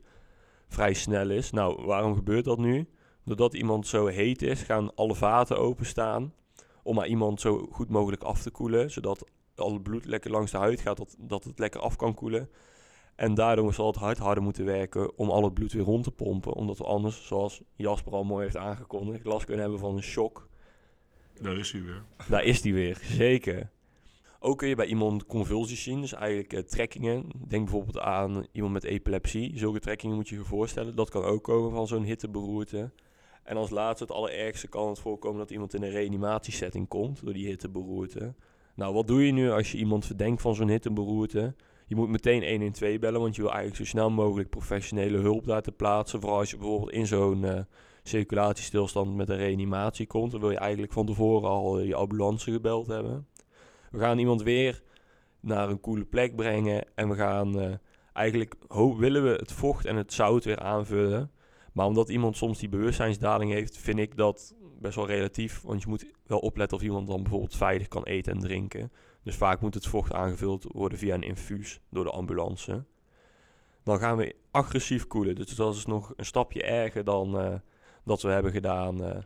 vrij 0.68 0.94
snel 0.94 1.30
is. 1.30 1.50
Nou, 1.50 1.84
waarom 1.84 2.14
gebeurt 2.14 2.44
dat 2.44 2.58
nu? 2.58 2.88
Doordat 3.24 3.54
iemand 3.54 3.86
zo 3.86 4.06
heet 4.06 4.42
is, 4.42 4.62
gaan 4.62 4.94
alle 4.94 5.14
vaten 5.14 5.58
openstaan 5.58 6.34
om 6.82 6.94
maar 6.94 7.06
iemand 7.06 7.40
zo 7.40 7.68
goed 7.70 7.88
mogelijk 7.88 8.22
af 8.22 8.42
te 8.42 8.50
koelen, 8.50 8.90
zodat 8.90 9.24
al 9.54 9.72
het 9.72 9.82
bloed 9.82 10.04
lekker 10.04 10.30
langs 10.30 10.50
de 10.50 10.56
huid 10.56 10.80
gaat, 10.80 10.96
dat, 10.96 11.16
dat 11.18 11.44
het 11.44 11.58
lekker 11.58 11.80
af 11.80 11.96
kan 11.96 12.14
koelen. 12.14 12.48
En 13.14 13.34
daardoor 13.34 13.74
zal 13.74 13.86
het 13.86 13.96
hart 13.96 14.18
harder 14.18 14.42
moeten 14.42 14.64
werken 14.64 15.18
om 15.18 15.30
al 15.30 15.44
het 15.44 15.54
bloed 15.54 15.72
weer 15.72 15.82
rond 15.82 16.04
te 16.04 16.10
pompen. 16.10 16.52
Omdat 16.52 16.78
we 16.78 16.84
anders, 16.84 17.26
zoals 17.26 17.62
Jasper 17.76 18.12
al 18.12 18.24
mooi 18.24 18.42
heeft 18.42 18.56
aangekondigd, 18.56 19.24
last 19.24 19.44
kunnen 19.44 19.62
hebben 19.62 19.80
van 19.80 19.96
een 19.96 20.02
shock. 20.02 20.48
Daar 21.40 21.56
is 21.56 21.72
hij 21.72 21.82
weer. 21.82 22.02
Daar 22.28 22.44
is 22.44 22.62
hij 22.62 22.72
weer, 22.72 22.98
zeker. 23.02 23.70
Ook 24.44 24.58
kun 24.58 24.68
je 24.68 24.74
bij 24.74 24.86
iemand 24.86 25.26
convulsies 25.26 25.82
zien, 25.82 26.00
dus 26.00 26.12
eigenlijk 26.12 26.52
uh, 26.52 26.60
trekkingen. 26.60 27.24
Denk 27.48 27.64
bijvoorbeeld 27.64 27.98
aan 27.98 28.46
iemand 28.52 28.72
met 28.72 28.84
epilepsie. 28.84 29.58
Zulke 29.58 29.80
trekkingen 29.80 30.16
moet 30.16 30.28
je 30.28 30.36
je 30.36 30.44
voorstellen. 30.44 30.96
Dat 30.96 31.10
kan 31.10 31.24
ook 31.24 31.42
komen 31.42 31.70
van 31.70 31.86
zo'n 31.86 32.02
hitteberoerte. 32.02 32.90
En 33.42 33.56
als 33.56 33.70
laatste, 33.70 34.04
het 34.04 34.12
allerergste, 34.12 34.68
kan 34.68 34.88
het 34.88 34.98
voorkomen 34.98 35.38
dat 35.38 35.50
iemand 35.50 35.74
in 35.74 35.82
een 35.82 35.90
reanimatiesetting 35.90 36.88
komt 36.88 37.24
door 37.24 37.32
die 37.32 37.46
hitteberoerte. 37.46 38.34
Nou, 38.74 38.94
wat 38.94 39.06
doe 39.06 39.26
je 39.26 39.32
nu 39.32 39.50
als 39.50 39.72
je 39.72 39.78
iemand 39.78 40.06
verdenkt 40.06 40.42
van 40.42 40.54
zo'n 40.54 40.68
hitteberoerte? 40.68 41.54
Je 41.86 41.96
moet 41.96 42.08
meteen 42.08 42.50
112 42.50 42.98
bellen, 42.98 43.20
want 43.20 43.36
je 43.36 43.42
wil 43.42 43.50
eigenlijk 43.50 43.80
zo 43.82 43.90
snel 43.90 44.10
mogelijk 44.10 44.50
professionele 44.50 45.18
hulp 45.18 45.46
daar 45.46 45.62
te 45.62 45.72
plaatsen. 45.72 46.20
Vooral 46.20 46.38
als 46.38 46.50
je 46.50 46.56
bijvoorbeeld 46.56 46.90
in 46.90 47.06
zo'n 47.06 47.42
uh, 47.42 47.58
circulatiestilstand 48.02 49.16
met 49.16 49.28
een 49.28 49.36
reanimatie 49.36 50.06
komt. 50.06 50.30
Dan 50.30 50.40
wil 50.40 50.50
je 50.50 50.58
eigenlijk 50.58 50.92
van 50.92 51.06
tevoren 51.06 51.48
al 51.48 51.80
je 51.80 51.94
ambulance 51.94 52.52
gebeld 52.52 52.86
hebben. 52.86 53.26
We 53.90 53.98
gaan 53.98 54.18
iemand 54.18 54.42
weer 54.42 54.82
naar 55.40 55.68
een 55.68 55.80
koele 55.80 56.04
plek 56.04 56.36
brengen 56.36 56.84
en 56.94 57.08
we 57.08 57.14
gaan 57.14 57.60
uh, 57.60 57.72
eigenlijk 58.12 58.54
willen 58.96 59.22
we 59.22 59.30
het 59.30 59.52
vocht 59.52 59.84
en 59.84 59.96
het 59.96 60.12
zout 60.12 60.44
weer 60.44 60.60
aanvullen. 60.60 61.30
Maar 61.72 61.86
omdat 61.86 62.08
iemand 62.08 62.36
soms 62.36 62.58
die 62.58 62.68
bewustzijnsdaling 62.68 63.52
heeft, 63.52 63.78
vind 63.78 63.98
ik 63.98 64.16
dat 64.16 64.54
best 64.82 64.96
wel 64.96 65.06
relatief. 65.06 65.60
Want 65.60 65.82
je 65.82 65.88
moet 65.88 66.12
wel 66.26 66.38
opletten 66.38 66.76
of 66.76 66.82
iemand 66.82 67.06
dan 67.06 67.22
bijvoorbeeld 67.22 67.56
veilig 67.56 67.88
kan 67.88 68.02
eten 68.02 68.32
en 68.32 68.40
drinken. 68.40 68.92
Dus 69.22 69.36
vaak 69.36 69.60
moet 69.60 69.74
het 69.74 69.86
vocht 69.86 70.12
aangevuld 70.12 70.64
worden 70.72 70.98
via 70.98 71.14
een 71.14 71.22
infuus 71.22 71.80
door 71.90 72.04
de 72.04 72.10
ambulance. 72.10 72.84
Dan 73.84 73.98
gaan 73.98 74.16
we 74.16 74.34
agressief 74.50 75.06
koelen. 75.06 75.34
Dus 75.34 75.54
dat 75.54 75.74
is 75.74 75.86
nog 75.86 76.12
een 76.16 76.24
stapje 76.24 76.62
erger 76.62 77.04
dan 77.04 77.40
uh, 77.40 77.54
dat 78.04 78.22
we 78.22 78.28
hebben 78.28 78.52
gedaan 78.52 79.02
uh, 79.02 79.16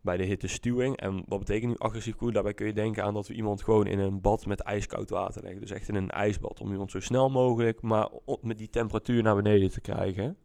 bij 0.00 0.16
de 0.16 0.24
hittestuwing. 0.24 0.96
En 0.96 1.24
wat 1.26 1.38
betekent 1.38 1.70
nu 1.70 1.78
agressief 1.78 2.14
koelen? 2.14 2.34
Daarbij 2.34 2.54
kun 2.54 2.66
je 2.66 2.72
denken 2.72 3.04
aan 3.04 3.14
dat 3.14 3.28
we 3.28 3.34
iemand 3.34 3.62
gewoon 3.62 3.86
in 3.86 3.98
een 3.98 4.20
bad 4.20 4.46
met 4.46 4.60
ijskoud 4.60 5.10
water 5.10 5.42
leggen. 5.42 5.60
Dus 5.60 5.70
echt 5.70 5.88
in 5.88 5.94
een 5.94 6.10
ijsbad 6.10 6.60
om 6.60 6.70
iemand 6.70 6.90
zo 6.90 7.00
snel 7.00 7.30
mogelijk, 7.30 7.82
maar 7.82 8.08
met 8.40 8.58
die 8.58 8.70
temperatuur 8.70 9.22
naar 9.22 9.36
beneden 9.36 9.70
te 9.70 9.80
krijgen. 9.80 10.36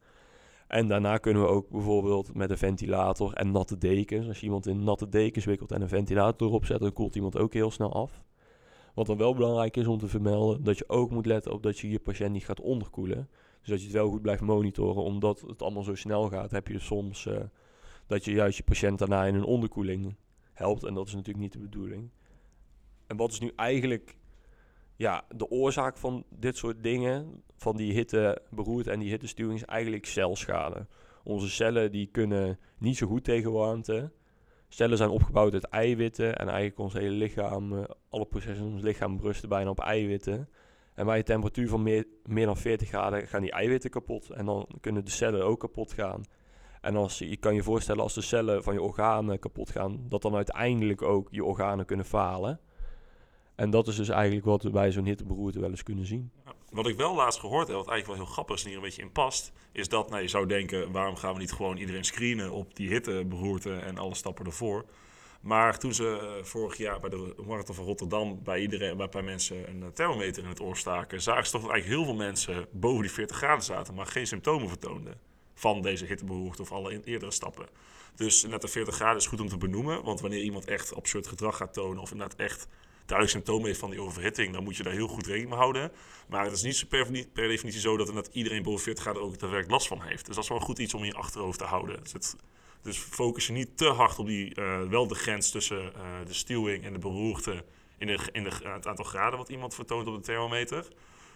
En 0.73 0.87
daarna 0.87 1.17
kunnen 1.17 1.41
we 1.41 1.47
ook 1.47 1.69
bijvoorbeeld 1.69 2.33
met 2.33 2.49
een 2.49 2.57
ventilator 2.57 3.33
en 3.33 3.51
natte 3.51 3.77
dekens. 3.77 4.27
Als 4.27 4.39
je 4.39 4.45
iemand 4.45 4.67
in 4.67 4.83
natte 4.83 5.09
dekens 5.09 5.45
wikkelt 5.45 5.71
en 5.71 5.81
een 5.81 5.87
ventilator 5.87 6.47
erop 6.47 6.65
zet, 6.65 6.79
dan 6.79 6.93
koelt 6.93 7.15
iemand 7.15 7.37
ook 7.37 7.53
heel 7.53 7.71
snel 7.71 7.93
af. 7.93 8.23
Wat 8.93 9.05
dan 9.05 9.17
wel 9.17 9.33
belangrijk 9.33 9.77
is 9.77 9.87
om 9.87 9.97
te 9.97 10.07
vermelden, 10.07 10.63
dat 10.63 10.77
je 10.77 10.89
ook 10.89 11.11
moet 11.11 11.25
letten 11.25 11.51
op 11.51 11.63
dat 11.63 11.79
je 11.79 11.89
je 11.89 11.99
patiënt 11.99 12.31
niet 12.31 12.45
gaat 12.45 12.59
onderkoelen. 12.59 13.29
Dus 13.59 13.69
dat 13.69 13.79
je 13.79 13.85
het 13.85 13.95
wel 13.95 14.09
goed 14.09 14.21
blijft 14.21 14.41
monitoren, 14.41 15.03
omdat 15.03 15.41
het 15.47 15.61
allemaal 15.61 15.83
zo 15.83 15.95
snel 15.95 16.29
gaat, 16.29 16.51
heb 16.51 16.67
je 16.67 16.79
soms 16.79 17.25
uh, 17.25 17.37
dat 18.07 18.25
je 18.25 18.31
juist 18.31 18.57
je 18.57 18.63
patiënt 18.63 18.99
daarna 18.99 19.25
in 19.25 19.35
een 19.35 19.43
onderkoeling 19.43 20.15
helpt. 20.53 20.83
En 20.83 20.93
dat 20.93 21.07
is 21.07 21.13
natuurlijk 21.13 21.43
niet 21.43 21.53
de 21.53 21.59
bedoeling. 21.59 22.09
En 23.07 23.17
wat 23.17 23.31
is 23.31 23.39
nu 23.39 23.51
eigenlijk 23.55 24.17
ja, 24.95 25.23
de 25.35 25.49
oorzaak 25.49 25.97
van 25.97 26.23
dit 26.29 26.57
soort 26.57 26.83
dingen, 26.83 27.43
van 27.57 27.77
die 27.77 27.93
hitte 27.93 28.41
beroerte 28.49 28.91
en 28.91 28.99
die 28.99 29.09
hittestuwing, 29.09 29.59
is 29.59 29.65
eigenlijk 29.65 30.05
celschade. 30.05 30.87
Onze 31.23 31.49
cellen 31.49 31.91
die 31.91 32.07
kunnen 32.11 32.59
niet 32.77 32.97
zo 32.97 33.07
goed 33.07 33.23
tegen 33.23 33.51
warmte. 33.51 34.11
Cellen 34.67 34.97
zijn 34.97 35.09
opgebouwd 35.09 35.53
uit 35.53 35.63
eiwitten 35.63 36.35
en 36.35 36.47
eigenlijk 36.47 36.79
ons 36.79 36.93
hele 36.93 37.15
lichaam, 37.15 37.73
uh, 37.73 37.83
alle 38.09 38.25
processen 38.25 38.65
in 38.65 38.73
ons 38.73 38.81
lichaam 38.81 39.19
rusten 39.21 39.49
bijna 39.49 39.69
op 39.69 39.79
eiwitten. 39.79 40.49
En 40.93 41.05
bij 41.05 41.17
een 41.17 41.23
temperatuur 41.23 41.67
van 41.67 41.83
meer, 41.83 42.05
meer 42.25 42.45
dan 42.45 42.57
40 42.57 42.87
graden 42.87 43.27
gaan 43.27 43.41
die 43.41 43.51
eiwitten 43.51 43.89
kapot 43.89 44.29
en 44.29 44.45
dan 44.45 44.67
kunnen 44.81 45.05
de 45.05 45.11
cellen 45.11 45.45
ook 45.45 45.59
kapot 45.59 45.93
gaan. 45.93 46.23
En 46.81 46.95
als, 46.95 47.19
je 47.19 47.37
kan 47.37 47.55
je 47.55 47.63
voorstellen 47.63 48.03
als 48.03 48.13
de 48.13 48.21
cellen 48.21 48.63
van 48.63 48.73
je 48.73 48.81
organen 48.81 49.39
kapot 49.39 49.69
gaan, 49.69 50.05
dat 50.09 50.21
dan 50.21 50.35
uiteindelijk 50.35 51.01
ook 51.01 51.27
je 51.31 51.43
organen 51.43 51.85
kunnen 51.85 52.05
falen. 52.05 52.59
En 53.55 53.69
dat 53.69 53.87
is 53.87 53.95
dus 53.95 54.09
eigenlijk 54.09 54.45
wat 54.45 54.63
we 54.63 54.69
bij 54.69 54.91
zo'n 54.91 55.05
hitteberoerte 55.05 55.59
wel 55.59 55.69
eens 55.69 55.83
kunnen 55.83 56.05
zien. 56.05 56.31
Wat 56.69 56.87
ik 56.87 56.97
wel 56.97 57.15
laatst 57.15 57.39
gehoord 57.39 57.67
heb, 57.67 57.75
wat 57.75 57.87
eigenlijk 57.87 58.17
wel 58.17 58.25
heel 58.25 58.33
grappig 58.33 58.55
is 58.55 58.61
en 58.61 58.67
hier 58.67 58.77
een 58.77 58.83
beetje 58.83 59.01
in 59.01 59.11
past, 59.11 59.51
is 59.71 59.89
dat 59.89 60.09
nou, 60.09 60.21
je 60.21 60.27
zou 60.27 60.47
denken, 60.47 60.91
waarom 60.91 61.15
gaan 61.15 61.33
we 61.33 61.39
niet 61.39 61.51
gewoon 61.51 61.77
iedereen 61.77 62.03
screenen 62.03 62.51
op 62.51 62.75
die 62.75 62.89
hitteberoerte 62.89 63.73
en 63.73 63.97
alle 63.97 64.15
stappen 64.15 64.45
ervoor? 64.45 64.85
Maar 65.41 65.79
toen 65.79 65.93
ze 65.93 66.35
uh, 66.37 66.43
vorig 66.43 66.77
jaar 66.77 66.99
bij 66.99 67.09
de 67.09 67.35
Marathon 67.45 67.75
van 67.75 67.85
Rotterdam 67.85 68.43
bij 68.43 68.61
iedereen, 68.61 69.09
bij, 69.09 69.21
mensen 69.21 69.69
een 69.69 69.79
uh, 69.79 69.87
thermometer 69.87 70.43
in 70.43 70.49
het 70.49 70.61
oor 70.61 70.77
staken, 70.77 71.21
zagen 71.21 71.45
ze 71.45 71.51
toch 71.51 71.61
dat 71.61 71.71
eigenlijk 71.71 72.01
heel 72.01 72.11
veel 72.11 72.25
mensen 72.25 72.67
boven 72.71 73.01
die 73.01 73.11
40 73.11 73.37
graden 73.37 73.63
zaten, 73.63 73.93
maar 73.93 74.05
geen 74.05 74.27
symptomen 74.27 74.67
vertoonden 74.69 75.19
van 75.53 75.81
deze 75.81 76.05
hitteberoerte 76.05 76.61
of 76.61 76.71
alle 76.71 77.03
eerdere 77.03 77.31
stappen. 77.31 77.67
Dus 78.15 78.43
net 78.43 78.61
de 78.61 78.67
40 78.67 78.95
graden 78.95 79.17
is 79.17 79.27
goed 79.27 79.41
om 79.41 79.47
te 79.47 79.57
benoemen, 79.57 80.03
want 80.03 80.21
wanneer 80.21 80.41
iemand 80.41 80.65
echt 80.65 80.95
absurd 80.95 81.27
gedrag 81.27 81.57
gaat 81.57 81.73
tonen 81.73 82.01
of 82.01 82.11
inderdaad 82.11 82.39
echt 82.39 82.67
duidelijk 83.05 83.29
symptomen 83.29 83.67
heeft 83.67 83.79
van 83.79 83.89
die 83.89 84.01
overhitting, 84.01 84.53
dan 84.53 84.63
moet 84.63 84.77
je 84.77 84.83
daar 84.83 84.93
heel 84.93 85.07
goed 85.07 85.25
rekening 85.25 85.49
mee 85.49 85.59
houden. 85.59 85.91
Maar 86.27 86.43
het 86.43 86.53
is 86.53 86.61
niet 86.61 86.89
per, 86.89 87.07
definitie 87.33 87.79
zo 87.81 87.97
dat, 87.97 88.07
dat 88.13 88.29
iedereen 88.31 88.63
boven 88.63 88.83
40 88.83 89.03
graden 89.03 89.21
ook 89.21 89.31
daadwerkelijk 89.31 89.71
last 89.71 89.87
van 89.87 90.01
heeft. 90.01 90.25
Dus 90.25 90.35
dat 90.35 90.43
is 90.43 90.49
wel 90.49 90.59
goed 90.59 90.79
iets 90.79 90.93
om 90.93 90.99
in 90.99 91.05
je 91.05 91.13
achterhoofd 91.13 91.59
te 91.59 91.65
houden. 91.65 92.03
Dus, 92.03 92.13
het, 92.13 92.35
dus 92.81 92.97
focus 92.97 93.47
je 93.47 93.53
niet 93.53 93.77
te 93.77 93.87
hard 93.87 94.19
op 94.19 94.27
die, 94.27 94.59
uh, 94.59 94.81
wel 94.81 95.07
de 95.07 95.15
grens 95.15 95.51
tussen 95.51 95.83
uh, 95.83 95.91
de 96.25 96.33
stuwing 96.33 96.83
en 96.83 96.93
de 96.93 96.99
beroerte 96.99 97.63
in, 97.97 98.07
de, 98.07 98.19
in 98.31 98.43
de, 98.43 98.51
het 98.63 98.87
aantal 98.87 99.05
graden 99.05 99.37
wat 99.37 99.49
iemand 99.49 99.75
vertoont 99.75 100.07
op 100.07 100.15
de 100.15 100.21
thermometer. 100.21 100.87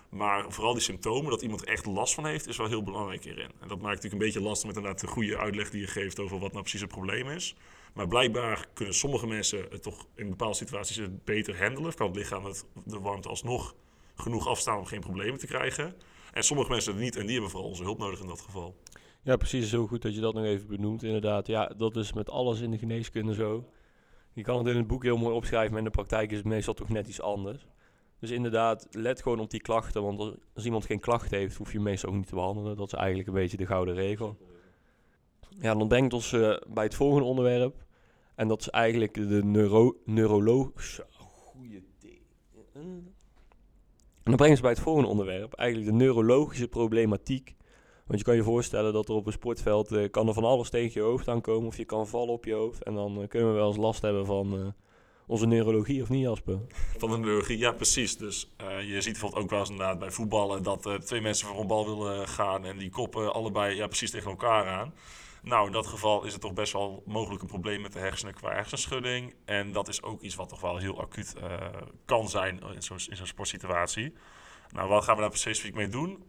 Maar 0.09 0.45
vooral 0.51 0.73
die 0.73 0.81
symptomen, 0.81 1.31
dat 1.31 1.41
iemand 1.41 1.61
er 1.61 1.67
echt 1.67 1.85
last 1.85 2.13
van 2.13 2.25
heeft, 2.25 2.47
is 2.47 2.57
wel 2.57 2.67
heel 2.67 2.83
belangrijk 2.83 3.23
hierin. 3.23 3.51
En 3.59 3.67
dat 3.67 3.81
maakt 3.81 3.95
natuurlijk 3.95 4.13
een 4.13 4.27
beetje 4.27 4.41
lastig 4.41 4.67
met 4.67 4.75
inderdaad 4.75 5.01
de 5.01 5.07
goede 5.07 5.37
uitleg 5.37 5.69
die 5.69 5.81
je 5.81 5.87
geeft 5.87 6.19
over 6.19 6.39
wat 6.39 6.51
nou 6.51 6.61
precies 6.61 6.81
het 6.81 6.89
probleem 6.89 7.29
is. 7.29 7.55
Maar 7.97 8.07
blijkbaar 8.07 8.67
kunnen 8.73 8.93
sommige 8.93 9.27
mensen 9.27 9.65
het 9.69 9.83
toch 9.83 10.07
in 10.15 10.29
bepaalde 10.29 10.55
situaties 10.55 10.95
het 10.95 11.23
beter 11.23 11.61
handelen. 11.63 11.93
Kan 11.93 12.07
het 12.07 12.15
lichaam 12.15 12.45
het, 12.45 12.65
de 12.85 12.99
warmte 12.99 13.29
alsnog 13.29 13.75
genoeg 14.15 14.47
afstaan 14.47 14.77
om 14.77 14.85
geen 14.85 14.99
problemen 14.99 15.39
te 15.39 15.47
krijgen. 15.47 15.95
En 16.33 16.43
sommige 16.43 16.69
mensen 16.69 16.93
het 16.93 17.01
niet 17.01 17.15
en 17.15 17.21
die 17.21 17.31
hebben 17.31 17.51
vooral 17.51 17.69
onze 17.69 17.83
hulp 17.83 17.97
nodig 17.97 18.19
in 18.19 18.27
dat 18.27 18.41
geval. 18.41 18.75
Ja, 19.21 19.35
precies. 19.35 19.69
Zo 19.69 19.87
goed 19.87 20.01
dat 20.01 20.15
je 20.15 20.21
dat 20.21 20.33
nog 20.33 20.43
even 20.43 20.67
benoemt. 20.67 21.03
Inderdaad, 21.03 21.47
ja, 21.47 21.65
dat 21.77 21.95
is 21.95 22.13
met 22.13 22.29
alles 22.29 22.59
in 22.59 22.71
de 22.71 22.77
geneeskunde 22.77 23.33
zo. 23.33 23.69
Je 24.33 24.41
kan 24.41 24.57
het 24.57 24.67
in 24.67 24.77
het 24.77 24.87
boek 24.87 25.03
heel 25.03 25.17
mooi 25.17 25.35
opschrijven, 25.35 25.69
maar 25.69 25.79
in 25.79 25.85
de 25.85 25.91
praktijk 25.91 26.31
is 26.31 26.37
het 26.37 26.45
meestal 26.45 26.73
toch 26.73 26.89
net 26.89 27.07
iets 27.07 27.21
anders. 27.21 27.67
Dus 28.19 28.31
inderdaad, 28.31 28.87
let 28.91 29.21
gewoon 29.21 29.39
op 29.39 29.49
die 29.49 29.61
klachten. 29.61 30.03
Want 30.03 30.37
als 30.55 30.65
iemand 30.65 30.85
geen 30.85 30.99
klachten 30.99 31.37
heeft, 31.37 31.55
hoef 31.55 31.71
je 31.71 31.79
meestal 31.79 32.09
ook 32.09 32.15
niet 32.15 32.27
te 32.27 32.35
behandelen. 32.35 32.77
Dat 32.77 32.87
is 32.87 32.99
eigenlijk 32.99 33.27
een 33.27 33.33
beetje 33.33 33.57
de 33.57 33.65
gouden 33.65 33.95
regel. 33.95 34.37
Ja, 35.59 35.75
dan 35.75 35.87
brengt 35.87 36.13
ons 36.13 36.31
uh, 36.31 36.57
bij 36.67 36.83
het 36.83 36.95
volgende 36.95 37.25
onderwerp. 37.25 37.85
En 38.37 38.47
dat 38.47 38.59
is 38.59 38.69
eigenlijk 38.69 39.13
de 39.13 39.43
neuro 39.43 39.97
neurologische... 40.05 41.05
Goeie 41.11 41.83
En 42.73 43.13
dan 44.23 44.35
brengen 44.35 44.55
ze 44.55 44.61
bij 44.61 44.71
het 44.71 44.79
volgende 44.79 45.09
onderwerp. 45.09 45.53
Eigenlijk 45.53 45.91
de 45.91 45.97
neurologische 45.97 46.67
problematiek. 46.67 47.55
Want 48.05 48.19
je 48.19 48.25
kan 48.25 48.35
je 48.35 48.43
voorstellen 48.43 48.93
dat 48.93 49.09
er 49.09 49.15
op 49.15 49.25
een 49.25 49.31
sportveld... 49.31 49.91
Uh, 49.91 50.09
kan 50.09 50.27
er 50.27 50.33
van 50.33 50.43
alles 50.43 50.69
tegen 50.69 51.01
je 51.01 51.07
hoofd 51.07 51.27
aankomen. 51.27 51.67
Of 51.67 51.77
je 51.77 51.85
kan 51.85 52.07
vallen 52.07 52.33
op 52.33 52.45
je 52.45 52.53
hoofd. 52.53 52.83
En 52.83 52.93
dan 52.93 53.21
uh, 53.21 53.27
kunnen 53.27 53.49
we 53.49 53.55
wel 53.55 53.67
eens 53.67 53.77
last 53.77 54.01
hebben 54.01 54.25
van... 54.25 54.59
Uh, 54.59 54.67
onze 55.27 55.45
neurologie 55.45 56.01
of 56.01 56.09
niet, 56.09 56.21
Jasper? 56.21 56.59
Van 56.97 57.11
de 57.11 57.17
neurologie, 57.17 57.57
ja 57.57 57.71
precies. 57.71 58.17
Dus 58.17 58.53
je 58.87 59.01
ziet 59.01 59.11
bijvoorbeeld 59.11 59.43
ook 59.43 59.49
wel 59.49 59.59
eens 59.59 59.69
inderdaad 59.69 59.99
bij 59.99 60.11
voetballen 60.11 60.63
dat 60.63 60.89
twee 61.05 61.21
mensen 61.21 61.47
voor 61.47 61.59
een 61.59 61.67
bal 61.67 61.85
willen 61.85 62.27
gaan 62.27 62.65
en 62.65 62.77
die 62.77 62.89
koppen 62.89 63.33
allebei 63.33 63.75
ja, 63.75 63.87
precies 63.87 64.11
tegen 64.11 64.29
elkaar 64.29 64.65
aan. 64.65 64.93
Nou, 65.47 65.65
in 65.65 65.71
dat 65.71 65.87
geval 65.87 66.23
is 66.23 66.31
het 66.31 66.41
toch 66.41 66.53
best 66.53 66.73
wel 66.73 67.03
mogelijk 67.05 67.41
een 67.41 67.47
probleem 67.47 67.81
met 67.81 67.93
de 67.93 67.99
hersenen 67.99 68.33
qua 68.33 68.51
hersenschudding. 68.53 69.33
En 69.45 69.71
dat 69.71 69.87
is 69.87 70.03
ook 70.03 70.21
iets 70.21 70.35
wat 70.35 70.49
toch 70.49 70.61
wel 70.61 70.77
heel 70.77 71.01
acuut 71.01 71.35
uh, 71.37 71.67
kan 72.05 72.29
zijn 72.29 72.61
in 72.73 72.81
zo'n 72.81 72.99
zo 72.99 73.25
sportsituatie. 73.25 74.13
Nou, 74.71 74.89
wat 74.89 75.03
gaan 75.03 75.15
we 75.15 75.21
daar 75.21 75.37
specifiek 75.37 75.75
mee 75.75 75.87
doen? 75.87 76.23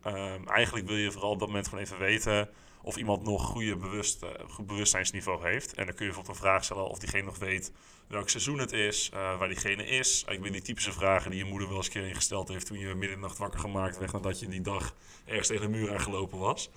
eigenlijk 0.47 0.87
wil 0.87 0.97
je 0.97 1.11
vooral 1.11 1.31
op 1.31 1.39
dat 1.39 1.49
moment 1.49 1.69
gewoon 1.69 1.85
even 1.85 1.99
weten 1.99 2.49
of 2.83 2.97
iemand 2.97 3.25
nog 3.25 3.45
goede 3.45 3.77
bewust, 3.77 4.23
uh, 4.23 4.31
goed 4.49 4.67
bewustzijnsniveau 4.67 5.49
heeft. 5.49 5.75
En 5.75 5.87
dan 5.87 5.95
kun 5.95 6.07
je 6.07 6.13
bijvoorbeeld 6.13 6.37
een 6.37 6.43
vraag 6.43 6.65
stellen 6.65 6.89
of 6.89 6.99
diegene 6.99 7.25
nog 7.25 7.39
weet 7.39 7.73
welk 8.09 8.29
seizoen 8.29 8.59
het 8.59 8.73
is, 8.73 9.11
uh, 9.15 9.39
waar 9.39 9.49
diegene 9.49 9.87
is. 9.87 10.25
Ik 10.29 10.43
ben 10.43 10.53
die 10.53 10.63
typische 10.63 10.93
vragen 10.93 11.31
die 11.31 11.45
je 11.45 11.51
moeder 11.51 11.69
wel 11.69 11.77
eens 11.77 11.87
een 11.87 11.93
keer 11.93 12.09
ingesteld 12.09 12.49
heeft 12.49 12.67
toen 12.67 12.79
je 12.79 12.87
midden 12.87 13.11
in 13.11 13.15
de 13.15 13.27
nacht 13.27 13.39
wakker 13.39 13.61
gemaakt 13.61 13.99
werd 13.99 14.13
nadat 14.13 14.41
je 14.41 14.49
die 14.49 14.61
dag 14.61 14.95
ergens 15.25 15.49
tegen 15.49 15.63
de 15.63 15.79
muur 15.79 15.93
aangelopen 15.93 16.39
was. 16.39 16.71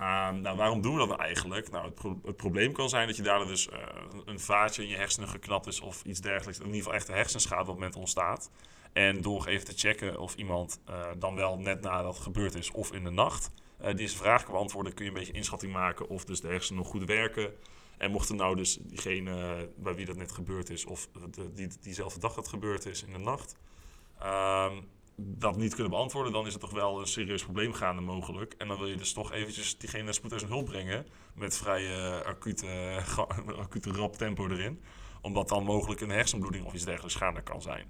Uh, 0.00 0.30
nou, 0.30 0.56
waarom 0.56 0.80
doen 0.80 0.96
we 0.96 1.06
dat 1.06 1.18
eigenlijk? 1.18 1.70
Nou, 1.70 1.84
het, 1.84 1.94
pro 1.94 2.20
het, 2.24 2.36
probleem 2.36 2.72
kan 2.72 2.88
zijn 2.88 3.06
dat 3.06 3.16
je 3.16 3.22
daar 3.22 3.46
dus 3.46 3.68
uh, 3.68 3.78
een 4.24 4.40
vaatje 4.40 4.82
in 4.82 4.88
je 4.88 4.96
hersenen 4.96 5.28
geknapt 5.28 5.66
is 5.66 5.80
of 5.80 6.04
iets 6.04 6.20
dergelijks. 6.20 6.58
In 6.58 6.64
ieder 6.64 6.80
geval 6.80 6.94
echt 6.94 7.08
een 7.08 7.14
hersenschade 7.14 7.60
op 7.60 7.66
het 7.66 7.76
moment 7.76 7.96
ontstaat. 7.96 8.50
En 8.92 9.20
door 9.20 9.46
even 9.46 9.66
te 9.66 9.72
checken 9.76 10.20
of 10.20 10.34
iemand 10.34 10.80
uh, 10.88 11.06
dan 11.18 11.34
wel 11.34 11.58
net 11.58 11.80
nadat 11.80 12.14
het 12.14 12.22
gebeurd 12.22 12.54
is 12.54 12.70
of 12.70 12.92
in 12.92 13.04
de 13.04 13.10
nacht 13.10 13.50
uh, 13.82 13.94
deze 13.94 14.16
vraag 14.16 14.44
kan 14.44 14.52
beantwoorden, 14.52 14.94
kun 14.94 15.04
je 15.04 15.10
een 15.10 15.16
beetje 15.16 15.32
inschatting 15.32 15.72
maken 15.72 16.08
of 16.08 16.24
dus 16.24 16.40
de 16.40 16.48
hersenen 16.48 16.82
nog 16.82 16.90
goed 16.90 17.04
werken. 17.04 17.54
En 17.96 18.10
mocht 18.10 18.28
er 18.28 18.34
nou 18.34 18.56
dus 18.56 18.78
diegene 18.80 19.68
bij 19.76 19.94
wie 19.94 20.06
dat 20.06 20.16
net 20.16 20.32
gebeurd 20.32 20.70
is, 20.70 20.84
of 20.84 21.08
de, 21.30 21.52
die, 21.52 21.68
diezelfde 21.80 22.20
dag 22.20 22.34
dat 22.34 22.48
gebeurd 22.48 22.86
is 22.86 23.02
in 23.02 23.12
de 23.12 23.18
nacht, 23.18 23.56
uh, 24.22 24.72
dat 25.16 25.56
niet 25.56 25.74
kunnen 25.74 25.92
beantwoorden, 25.92 26.32
dan 26.32 26.46
is 26.46 26.52
het 26.52 26.62
toch 26.62 26.70
wel 26.70 27.00
een 27.00 27.06
serieus 27.06 27.42
probleem 27.42 27.72
gaande 27.72 28.02
mogelijk. 28.02 28.54
En 28.58 28.68
dan 28.68 28.78
wil 28.78 28.86
je 28.86 28.96
dus 28.96 29.12
toch 29.12 29.32
eventjes 29.32 29.78
diegene 29.78 30.14
en 30.22 30.46
hulp 30.46 30.64
brengen 30.64 31.06
met 31.34 31.56
vrij 31.56 32.24
acute, 32.24 33.02
acute 33.64 33.90
rap 33.90 34.16
tempo 34.16 34.48
erin. 34.48 34.80
Omdat 35.20 35.48
dan 35.48 35.64
mogelijk 35.64 36.00
een 36.00 36.10
hersenbloeding 36.10 36.64
of 36.64 36.74
iets 36.74 36.84
dergelijks 36.84 37.16
gaande 37.16 37.42
kan 37.42 37.62
zijn. 37.62 37.86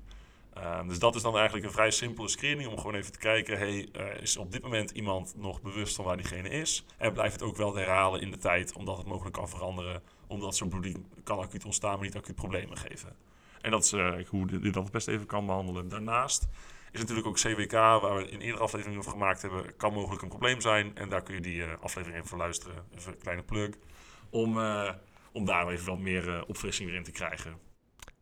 Uh, 0.56 0.88
dus 0.88 0.98
dat 0.98 1.14
is 1.14 1.22
dan 1.22 1.36
eigenlijk 1.36 1.66
een 1.66 1.72
vrij 1.72 1.90
simpele 1.90 2.28
screening 2.28 2.68
om 2.68 2.76
gewoon 2.76 2.94
even 2.94 3.12
te 3.12 3.18
kijken: 3.18 3.58
hey, 3.58 3.88
uh, 3.92 4.20
is 4.20 4.36
op 4.36 4.52
dit 4.52 4.62
moment 4.62 4.90
iemand 4.90 5.34
nog 5.36 5.62
bewust 5.62 5.96
van 5.96 6.04
waar 6.04 6.16
diegene 6.16 6.48
is? 6.48 6.84
En 6.96 7.12
blijft 7.12 7.32
het 7.32 7.42
ook 7.42 7.56
wel 7.56 7.74
herhalen 7.74 8.20
in 8.20 8.30
de 8.30 8.36
tijd, 8.36 8.72
omdat 8.72 8.96
het 8.96 9.06
mogelijk 9.06 9.36
kan 9.36 9.48
veranderen, 9.48 10.02
omdat 10.26 10.56
zo'n 10.56 10.68
bloeding 10.68 11.04
kan 11.24 11.38
acuut 11.38 11.64
ontstaan, 11.64 11.96
maar 11.96 12.06
niet 12.06 12.16
acuut 12.16 12.34
problemen 12.34 12.76
geven. 12.76 13.16
En 13.60 13.70
dat 13.70 13.84
is 13.84 13.92
uh, 13.92 14.14
hoe 14.28 14.46
je 14.62 14.70
dat 14.70 14.82
het 14.82 14.92
best 14.92 15.08
even 15.08 15.26
kan 15.26 15.46
behandelen. 15.46 15.88
Daarnaast 15.88 16.48
is 16.96 17.00
natuurlijk 17.00 17.26
ook 17.26 17.36
CWK, 17.36 17.72
waar 17.72 18.16
we 18.16 18.28
in 18.28 18.40
eerdere 18.40 18.62
afleveringen 18.62 18.98
over 18.98 19.12
gemaakt 19.12 19.42
hebben, 19.42 19.76
kan 19.76 19.92
mogelijk 19.92 20.22
een 20.22 20.28
probleem 20.28 20.60
zijn. 20.60 20.96
En 20.96 21.08
daar 21.08 21.22
kun 21.22 21.34
je 21.34 21.40
die 21.40 21.64
aflevering 21.64 22.16
even 22.16 22.28
voor 22.28 22.38
luisteren, 22.38 22.84
even 22.96 23.12
een 23.12 23.18
kleine 23.18 23.42
plug, 23.42 23.70
om, 24.30 24.58
om 25.32 25.44
daar 25.44 25.68
even 25.68 25.86
wat 25.86 25.98
meer 25.98 26.44
opfrissing 26.46 26.88
weer 26.88 26.98
in 26.98 27.04
te 27.04 27.12
krijgen. 27.12 27.58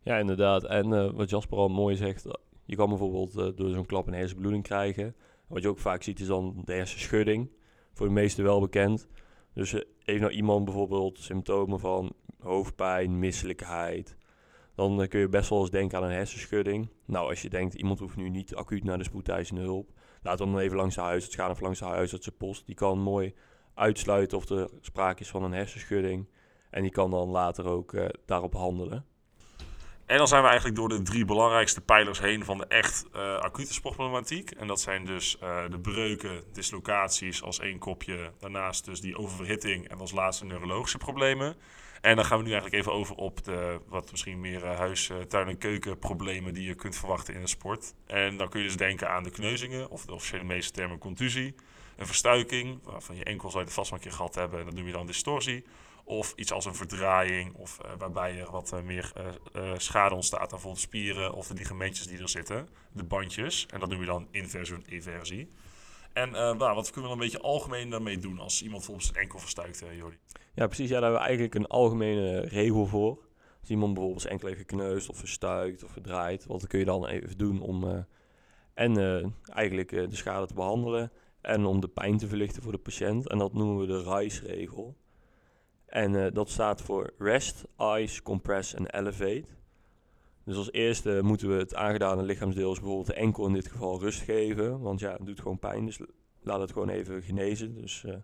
Ja, 0.02 0.16
inderdaad. 0.18 0.64
En 0.64 1.14
wat 1.16 1.30
Jasper 1.30 1.58
al 1.58 1.68
mooi 1.68 1.96
zegt, 1.96 2.24
je 2.64 2.76
kan 2.76 2.88
bijvoorbeeld 2.88 3.56
door 3.56 3.70
zo'n 3.70 3.86
klap 3.86 4.06
een 4.06 4.14
hersenbloeding 4.14 4.62
krijgen. 4.62 5.16
Wat 5.46 5.62
je 5.62 5.68
ook 5.68 5.78
vaak 5.78 6.02
ziet 6.02 6.20
is 6.20 6.26
dan 6.26 6.62
de 6.64 6.72
hersenschudding. 6.72 7.50
Voor 7.92 8.06
de 8.06 8.12
meesten 8.12 8.44
wel 8.44 8.60
bekend. 8.60 9.08
Dus 9.54 9.72
heeft 9.98 10.20
nou 10.20 10.32
iemand 10.32 10.64
bijvoorbeeld 10.64 11.18
symptomen 11.18 11.80
van 11.80 12.12
hoofdpijn, 12.38 13.18
misselijkheid... 13.18 14.16
dan 14.74 15.08
kun 15.08 15.20
je 15.20 15.28
best 15.28 15.48
wel 15.48 15.60
eens 15.60 15.70
denken 15.70 15.98
aan 15.98 16.04
een 16.04 16.10
hersenschudding. 16.10 16.88
Nou, 17.04 17.28
als 17.28 17.42
je 17.42 17.48
denkt, 17.48 17.74
iemand 17.74 17.98
hoeft 17.98 18.16
nu 18.16 18.28
niet 18.28 18.54
acuut 18.54 18.84
naar 18.84 18.98
de 18.98 19.04
spoedeisende 19.04 19.62
hulp... 19.62 19.90
laat 20.22 20.38
dan 20.38 20.58
even 20.58 20.76
langs 20.76 20.94
de 20.94 21.00
huisarts 21.00 21.34
gaan 21.34 21.50
of 21.50 21.60
langs 21.60 21.78
de 21.78 21.84
huisartsenpost. 21.84 22.66
Die 22.66 22.74
kan 22.74 22.98
mooi 22.98 23.34
uitsluiten 23.74 24.38
of 24.38 24.48
er 24.48 24.70
sprake 24.80 25.22
is 25.22 25.28
van 25.28 25.42
een 25.42 25.52
hersenschudding... 25.52 26.26
En 26.70 26.82
die 26.82 26.90
kan 26.90 27.10
dan 27.10 27.28
later 27.28 27.66
ook 27.66 27.94
daarop 28.26 28.52
handelen. 28.52 29.06
En 30.06 30.16
dan 30.16 30.28
zijn 30.28 30.42
we 30.42 30.48
eigenlijk 30.48 30.76
door 30.76 30.88
de 30.88 31.02
drie 31.02 31.24
belangrijkste 31.24 31.80
pijlers 31.80 32.20
heen 32.20 32.44
van 32.44 32.58
de 32.58 32.66
echt 32.66 33.06
uh, 33.14 33.36
acute 33.36 33.72
sportproblematiek. 33.72 34.50
En 34.50 34.66
dat 34.66 34.80
zijn 34.80 35.04
dus 35.04 35.36
de 35.70 35.78
breuken, 35.82 36.42
dislocaties 36.52 37.42
als 37.42 37.58
één 37.58 37.78
kopje. 37.78 38.32
Daarnaast 38.38 38.84
dus 38.84 39.00
die 39.00 39.16
oververhitting 39.16 39.88
en 39.88 39.98
als 39.98 40.12
laatste 40.12 40.44
neurologische 40.44 40.98
problemen. 40.98 41.56
En 42.04 42.16
dan 42.16 42.24
gaan 42.24 42.38
we 42.38 42.44
nu 42.44 42.50
eigenlijk 42.52 42.80
even 42.80 42.92
over 42.92 43.16
op 43.16 43.44
de 43.44 43.80
wat 43.88 44.10
misschien 44.10 44.40
meer 44.40 44.64
uh, 44.64 44.76
huis, 44.76 45.10
tuin- 45.28 45.48
en 45.48 45.58
keukenproblemen 45.58 46.54
die 46.54 46.66
je 46.66 46.74
kunt 46.74 46.96
verwachten 46.96 47.34
in 47.34 47.40
een 47.40 47.48
sport. 47.48 47.94
En 48.06 48.36
dan 48.36 48.48
kun 48.48 48.60
je 48.60 48.66
dus 48.66 48.76
denken 48.76 49.10
aan 49.10 49.22
de 49.22 49.30
kneuzingen, 49.30 49.90
of 49.90 50.04
de 50.04 50.14
officiële 50.14 50.44
meeste 50.44 50.72
termen 50.72 50.98
contusie. 50.98 51.54
Een 51.96 52.06
verstuiking, 52.06 52.78
waarvan 52.82 53.16
je 53.16 53.24
enkel 53.24 53.50
zou 53.50 53.64
je 53.64 53.70
vast 53.70 53.90
wel 53.90 53.98
een 53.98 54.04
keer 54.04 54.14
gehad 54.14 54.34
hebben. 54.34 54.58
En 54.58 54.64
dat 54.64 54.74
noem 54.74 54.86
je 54.86 54.92
dan 54.92 55.06
distorsie. 55.06 55.64
Of 56.04 56.32
iets 56.36 56.52
als 56.52 56.64
een 56.64 56.74
verdraaiing, 56.74 57.54
of 57.54 57.78
uh, 57.84 57.90
waarbij 57.98 58.40
er 58.40 58.50
wat 58.50 58.82
meer 58.82 59.12
schade 59.76 60.14
ontstaat 60.14 60.40
aan 60.40 60.48
bijvoorbeeld 60.48 60.82
spieren 60.82 61.32
of 61.32 61.46
de 61.46 61.54
ligamentjes 61.54 62.06
die 62.06 62.18
er 62.18 62.28
zitten, 62.28 62.68
de 62.92 63.04
bandjes. 63.04 63.66
En 63.66 63.80
dat 63.80 63.88
noem 63.88 64.00
je 64.00 64.06
dan 64.06 64.28
inversie 64.30 64.74
en 64.74 64.84
eversie. 64.86 65.50
En 66.14 66.30
nou, 66.30 66.74
wat 66.74 66.90
kunnen 66.90 67.10
we 67.10 67.16
dan 67.16 67.24
een 67.24 67.30
beetje 67.30 67.40
algemeen 67.40 67.90
daarmee 67.90 68.18
doen 68.18 68.38
als 68.38 68.62
iemand 68.62 68.78
bijvoorbeeld 68.78 69.08
zijn 69.08 69.22
enkel 69.22 69.38
verstuikt, 69.38 69.84
Jordi? 69.96 70.18
Ja, 70.54 70.66
precies. 70.66 70.88
Ja, 70.88 70.94
daar 70.94 71.02
hebben 71.02 71.20
we 71.20 71.26
eigenlijk 71.26 71.54
een 71.54 71.66
algemene 71.66 72.40
regel 72.40 72.86
voor. 72.86 73.18
Als 73.60 73.70
iemand 73.70 73.92
bijvoorbeeld 73.92 74.22
zijn 74.22 74.32
enkel 74.32 74.48
heeft 74.48 74.60
gekneusd 74.60 75.08
of 75.08 75.16
verstuikt 75.16 75.84
of 75.84 75.90
verdraaid, 75.90 76.46
wat 76.46 76.66
kun 76.66 76.78
je 76.78 76.84
dan 76.84 77.06
even 77.06 77.38
doen 77.38 77.60
om 77.60 78.06
en 78.74 79.34
eigenlijk 79.44 79.90
de 79.90 80.16
schade 80.16 80.46
te 80.46 80.54
behandelen 80.54 81.12
en 81.40 81.64
om 81.64 81.80
de 81.80 81.88
pijn 81.88 82.18
te 82.18 82.28
verlichten 82.28 82.62
voor 82.62 82.72
de 82.72 82.78
patiënt. 82.78 83.28
En 83.28 83.38
dat 83.38 83.52
noemen 83.52 83.78
we 83.78 83.86
de 83.86 84.16
RICE-regel. 84.16 84.96
En 85.86 86.12
uh, 86.12 86.26
dat 86.32 86.50
staat 86.50 86.82
voor 86.82 87.12
Rest, 87.18 87.64
Ice, 87.78 88.22
Compress 88.22 88.74
en 88.74 88.86
Elevate. 88.86 89.44
Dus 90.44 90.56
als 90.56 90.72
eerste 90.72 91.20
moeten 91.22 91.48
we 91.48 91.54
het 91.54 91.74
aangedane 91.74 92.22
lichaamsdeel, 92.22 92.72
bijvoorbeeld 92.72 93.06
de 93.06 93.14
enkel 93.14 93.46
in 93.46 93.52
dit 93.52 93.68
geval, 93.68 94.00
rust 94.00 94.20
geven. 94.20 94.80
Want 94.80 95.00
ja, 95.00 95.12
het 95.12 95.26
doet 95.26 95.40
gewoon 95.40 95.58
pijn, 95.58 95.84
dus 95.84 96.00
laat 96.42 96.60
het 96.60 96.72
gewoon 96.72 96.88
even 96.88 97.22
genezen. 97.22 97.74
Dus, 97.74 98.04
uh, 98.06 98.14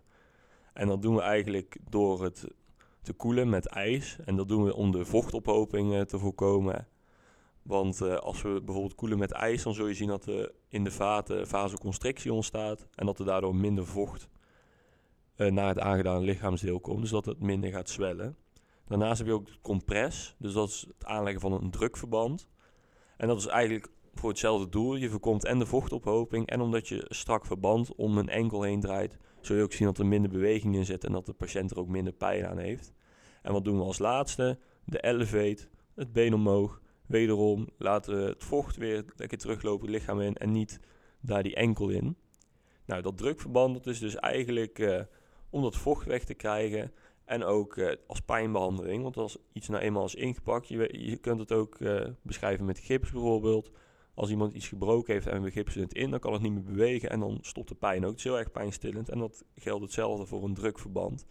en 0.73 0.87
dat 0.87 1.01
doen 1.01 1.15
we 1.15 1.21
eigenlijk 1.21 1.77
door 1.89 2.23
het 2.23 2.47
te 3.01 3.13
koelen 3.13 3.49
met 3.49 3.65
ijs. 3.65 4.17
En 4.25 4.35
dat 4.35 4.47
doen 4.47 4.63
we 4.63 4.75
om 4.75 4.91
de 4.91 5.05
vochtophoping 5.05 5.93
uh, 5.93 6.01
te 6.01 6.19
voorkomen. 6.19 6.87
Want 7.61 8.01
als 8.01 8.41
we 8.41 8.61
bijvoorbeeld 8.65 8.95
koelen 8.95 9.17
met 9.17 9.31
ijs, 9.31 9.63
dan 9.63 9.73
zul 9.73 9.87
je 9.87 9.93
zien 9.93 10.07
dat 10.07 10.25
er 10.25 10.51
in 10.67 10.83
de 10.83 10.91
vaten 10.91 11.47
vasoconstrictie 11.47 12.33
ontstaat. 12.33 12.87
En 12.95 13.05
dat 13.05 13.19
er 13.19 13.25
daardoor 13.25 13.55
minder 13.55 13.85
vocht 13.85 14.29
naar 15.35 15.67
het 15.67 15.79
aangedane 15.79 16.25
lichaamsdeel 16.25 16.79
komt, 16.79 17.01
dus 17.01 17.09
dat 17.09 17.25
het 17.25 17.39
minder 17.39 17.71
gaat 17.71 17.89
zwellen. 17.89 18.37
Daarnaast 18.91 19.17
heb 19.17 19.27
je 19.27 19.33
ook 19.33 19.49
compress, 19.61 20.35
dus 20.37 20.53
dat 20.53 20.69
is 20.69 20.85
het 20.87 21.05
aanleggen 21.05 21.41
van 21.41 21.53
een 21.53 21.71
drukverband. 21.71 22.47
En 23.17 23.27
dat 23.27 23.37
is 23.37 23.45
eigenlijk 23.45 23.91
voor 24.13 24.29
hetzelfde 24.29 24.69
doel. 24.69 24.95
Je 24.95 25.09
voorkomt 25.09 25.45
en 25.45 25.59
de 25.59 25.65
vochtophoping 25.65 26.47
en 26.47 26.61
omdat 26.61 26.87
je 26.87 27.05
strak 27.07 27.45
verband 27.45 27.95
om 27.95 28.17
een 28.17 28.29
enkel 28.29 28.61
heen 28.61 28.79
draait, 28.79 29.17
zul 29.41 29.55
je 29.55 29.63
ook 29.63 29.73
zien 29.73 29.87
dat 29.87 29.97
er 29.97 30.05
minder 30.05 30.31
beweging 30.31 30.75
in 30.75 30.85
zit 30.85 31.03
en 31.03 31.11
dat 31.11 31.25
de 31.25 31.33
patiënt 31.33 31.71
er 31.71 31.79
ook 31.79 31.87
minder 31.87 32.13
pijn 32.13 32.45
aan 32.45 32.57
heeft. 32.57 32.93
En 33.41 33.53
wat 33.53 33.63
doen 33.63 33.77
we 33.77 33.83
als 33.83 33.99
laatste? 33.99 34.59
De 34.85 35.01
elevate, 35.01 35.67
het 35.95 36.13
been 36.13 36.33
omhoog. 36.33 36.81
Wederom 37.07 37.69
laten 37.77 38.17
we 38.17 38.29
het 38.29 38.43
vocht 38.43 38.75
weer 38.75 39.05
lekker 39.15 39.37
teruglopen 39.37 39.87
het 39.87 39.95
lichaam 39.95 40.21
in 40.21 40.35
en 40.35 40.51
niet 40.51 40.79
daar 41.21 41.43
die 41.43 41.55
enkel 41.55 41.89
in. 41.89 42.17
Nou, 42.85 43.01
dat 43.01 43.17
drukverband 43.17 43.73
dat 43.73 43.87
is 43.87 43.99
dus 43.99 44.15
eigenlijk 44.15 44.79
uh, 44.79 45.01
om 45.49 45.61
dat 45.61 45.77
vocht 45.77 46.05
weg 46.05 46.23
te 46.23 46.33
krijgen. 46.33 46.91
En 47.25 47.43
ook 47.43 47.75
uh, 47.75 47.91
als 48.07 48.19
pijnbehandeling. 48.19 49.03
Want 49.03 49.17
als 49.17 49.37
iets 49.53 49.67
nou 49.67 49.83
eenmaal 49.83 50.05
is 50.05 50.15
ingepakt, 50.15 50.67
je, 50.67 50.99
je 51.09 51.17
kunt 51.17 51.39
het 51.39 51.51
ook 51.51 51.79
uh, 51.79 52.01
beschrijven 52.21 52.65
met 52.65 52.79
gips 52.79 53.11
bijvoorbeeld. 53.11 53.71
Als 54.13 54.29
iemand 54.29 54.53
iets 54.53 54.67
gebroken 54.67 55.13
heeft 55.13 55.27
en 55.27 55.41
we 55.41 55.51
gipsen 55.51 55.81
het 55.81 55.93
in, 55.93 56.09
dan 56.11 56.19
kan 56.19 56.33
het 56.33 56.41
niet 56.41 56.53
meer 56.53 56.63
bewegen 56.63 57.09
en 57.09 57.19
dan 57.19 57.37
stopt 57.41 57.69
de 57.69 57.75
pijn 57.75 58.03
ook. 58.03 58.09
Het 58.09 58.17
is 58.17 58.23
heel 58.23 58.39
erg 58.39 58.51
pijnstillend 58.51 59.09
en 59.09 59.19
dat 59.19 59.43
geldt 59.55 59.83
hetzelfde 59.83 60.25
voor 60.25 60.43
een 60.43 60.53
drukverband. 60.53 61.25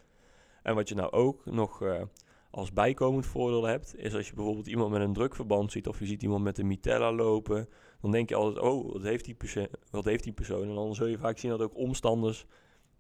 En 0.63 0.75
wat 0.75 0.89
je 0.89 0.95
nou 0.95 1.13
ook 1.13 1.47
nog 1.47 1.83
uh, 1.83 2.03
als 2.51 2.73
bijkomend 2.73 3.27
voordeel 3.27 3.65
hebt, 3.65 3.97
is 3.97 4.15
als 4.15 4.29
je 4.29 4.35
bijvoorbeeld 4.35 4.67
iemand 4.67 4.91
met 4.91 5.01
een 5.01 5.13
drukverband 5.13 5.73
ziet 5.73 5.89
of 5.89 5.99
je 5.99 6.07
ziet 6.07 6.23
iemand 6.23 6.45
met 6.45 6.59
een 6.59 6.67
mitella 6.67 7.13
lopen, 7.13 7.69
dan 8.01 8.11
denk 8.11 8.29
je 8.29 8.35
altijd, 8.35 8.65
oh, 8.65 8.93
wat 8.93 9.03
heeft 9.03 9.25
die, 9.25 9.35
persoon, 9.35 9.69
wat 9.91 10.05
heeft 10.05 10.25
die 10.25 10.33
persoon? 10.33 10.69
En 10.69 10.75
dan 10.75 10.95
zul 10.95 11.07
je 11.07 11.19
vaak 11.19 11.39
zien 11.39 11.51
dat 11.51 11.63
ook 11.63 11.77
omstanders 11.77 12.47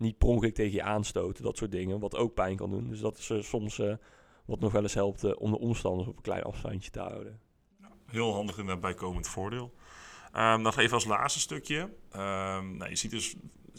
niet 0.01 0.19
per 0.19 0.29
ongeluk 0.29 0.55
tegen 0.55 0.73
je 0.73 0.83
aanstoten, 0.83 1.45
dat 1.45 1.57
soort 1.57 1.71
dingen, 1.71 2.01
wat 2.01 2.17
ook 2.17 2.35
pijn 2.35 2.57
kan 2.57 2.71
doen. 2.71 2.89
Dus 2.89 3.01
dat 3.01 3.19
is 3.19 3.31
uh, 3.31 3.43
soms 3.43 3.79
uh, 3.79 3.95
wat 4.45 4.61
nog 4.61 4.73
wel 4.73 4.83
eens 4.83 4.95
helpt 4.95 5.25
uh, 5.25 5.33
om 5.39 5.51
de 5.51 5.59
omstanders 5.59 6.09
op 6.09 6.17
een 6.17 6.23
klein 6.23 6.43
afstandje 6.43 6.91
te 6.91 7.01
houden. 7.01 7.41
Heel 8.07 8.35
handig 8.35 8.65
dat 8.65 8.81
bijkomend 8.81 9.29
voordeel. 9.29 9.75
Um, 10.37 10.63
nog 10.63 10.79
even 10.79 10.95
als 10.95 11.05
laatste 11.05 11.41
stukje. 11.41 11.79
Um, 11.81 12.77
nou, 12.77 12.89
je 12.89 12.97
ziet 12.97 13.11
dus, 13.11 13.37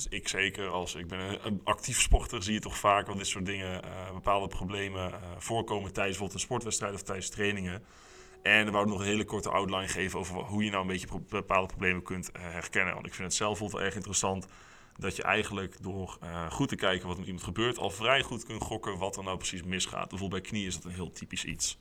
ik 0.09 0.27
zeker 0.27 0.67
als 0.67 0.95
ik 0.95 1.07
ben 1.07 1.45
een, 1.45 1.61
actief 1.63 2.01
sporter, 2.01 2.43
zie 2.43 2.53
je 2.53 2.59
toch 2.59 2.77
vaak 2.77 3.05
dat 3.05 3.17
dit 3.17 3.27
soort 3.27 3.45
dingen, 3.45 3.81
bepaalde 4.13 4.47
problemen 4.47 5.11
voorkomen 5.37 5.93
tijdens 5.93 6.17
bijvoorbeeld 6.17 6.33
een 6.33 6.39
sportwedstrijd 6.39 6.93
of 6.93 7.01
tijdens 7.01 7.29
trainingen. 7.29 7.83
En 8.41 8.63
dan 8.63 8.73
wou 8.73 8.85
ik 8.85 8.91
nog 8.91 8.99
een 8.99 9.05
hele 9.05 9.25
korte 9.25 9.49
outline 9.49 9.87
geven 9.87 10.19
over 10.19 10.35
hoe 10.35 10.63
je 10.63 10.69
nou 10.69 10.81
een 10.81 10.87
beetje 10.87 11.07
bepaalde 11.29 11.67
problemen 11.67 12.03
kunt 12.03 12.29
herkennen. 12.39 12.93
Want 12.93 13.05
ik 13.05 13.13
vind 13.13 13.27
het 13.27 13.37
zelf 13.37 13.59
wel 13.59 13.81
erg 13.81 13.95
interessant 13.95 14.47
dat 15.01 15.15
je 15.15 15.23
eigenlijk 15.23 15.75
door 15.81 16.17
uh, 16.23 16.51
goed 16.51 16.69
te 16.69 16.75
kijken 16.75 17.07
wat 17.07 17.17
met 17.17 17.25
iemand 17.25 17.43
gebeurt, 17.43 17.77
al 17.77 17.89
vrij 17.89 18.21
goed 18.21 18.45
kunt 18.45 18.61
gokken 18.61 18.97
wat 18.97 19.17
er 19.17 19.23
nou 19.23 19.37
precies 19.37 19.63
misgaat. 19.63 20.09
Bijvoorbeeld 20.09 20.41
bij 20.41 20.51
knieën 20.51 20.67
is 20.67 20.75
dat 20.75 20.83
een 20.83 20.91
heel 20.91 21.11
typisch 21.11 21.45
iets. 21.45 21.77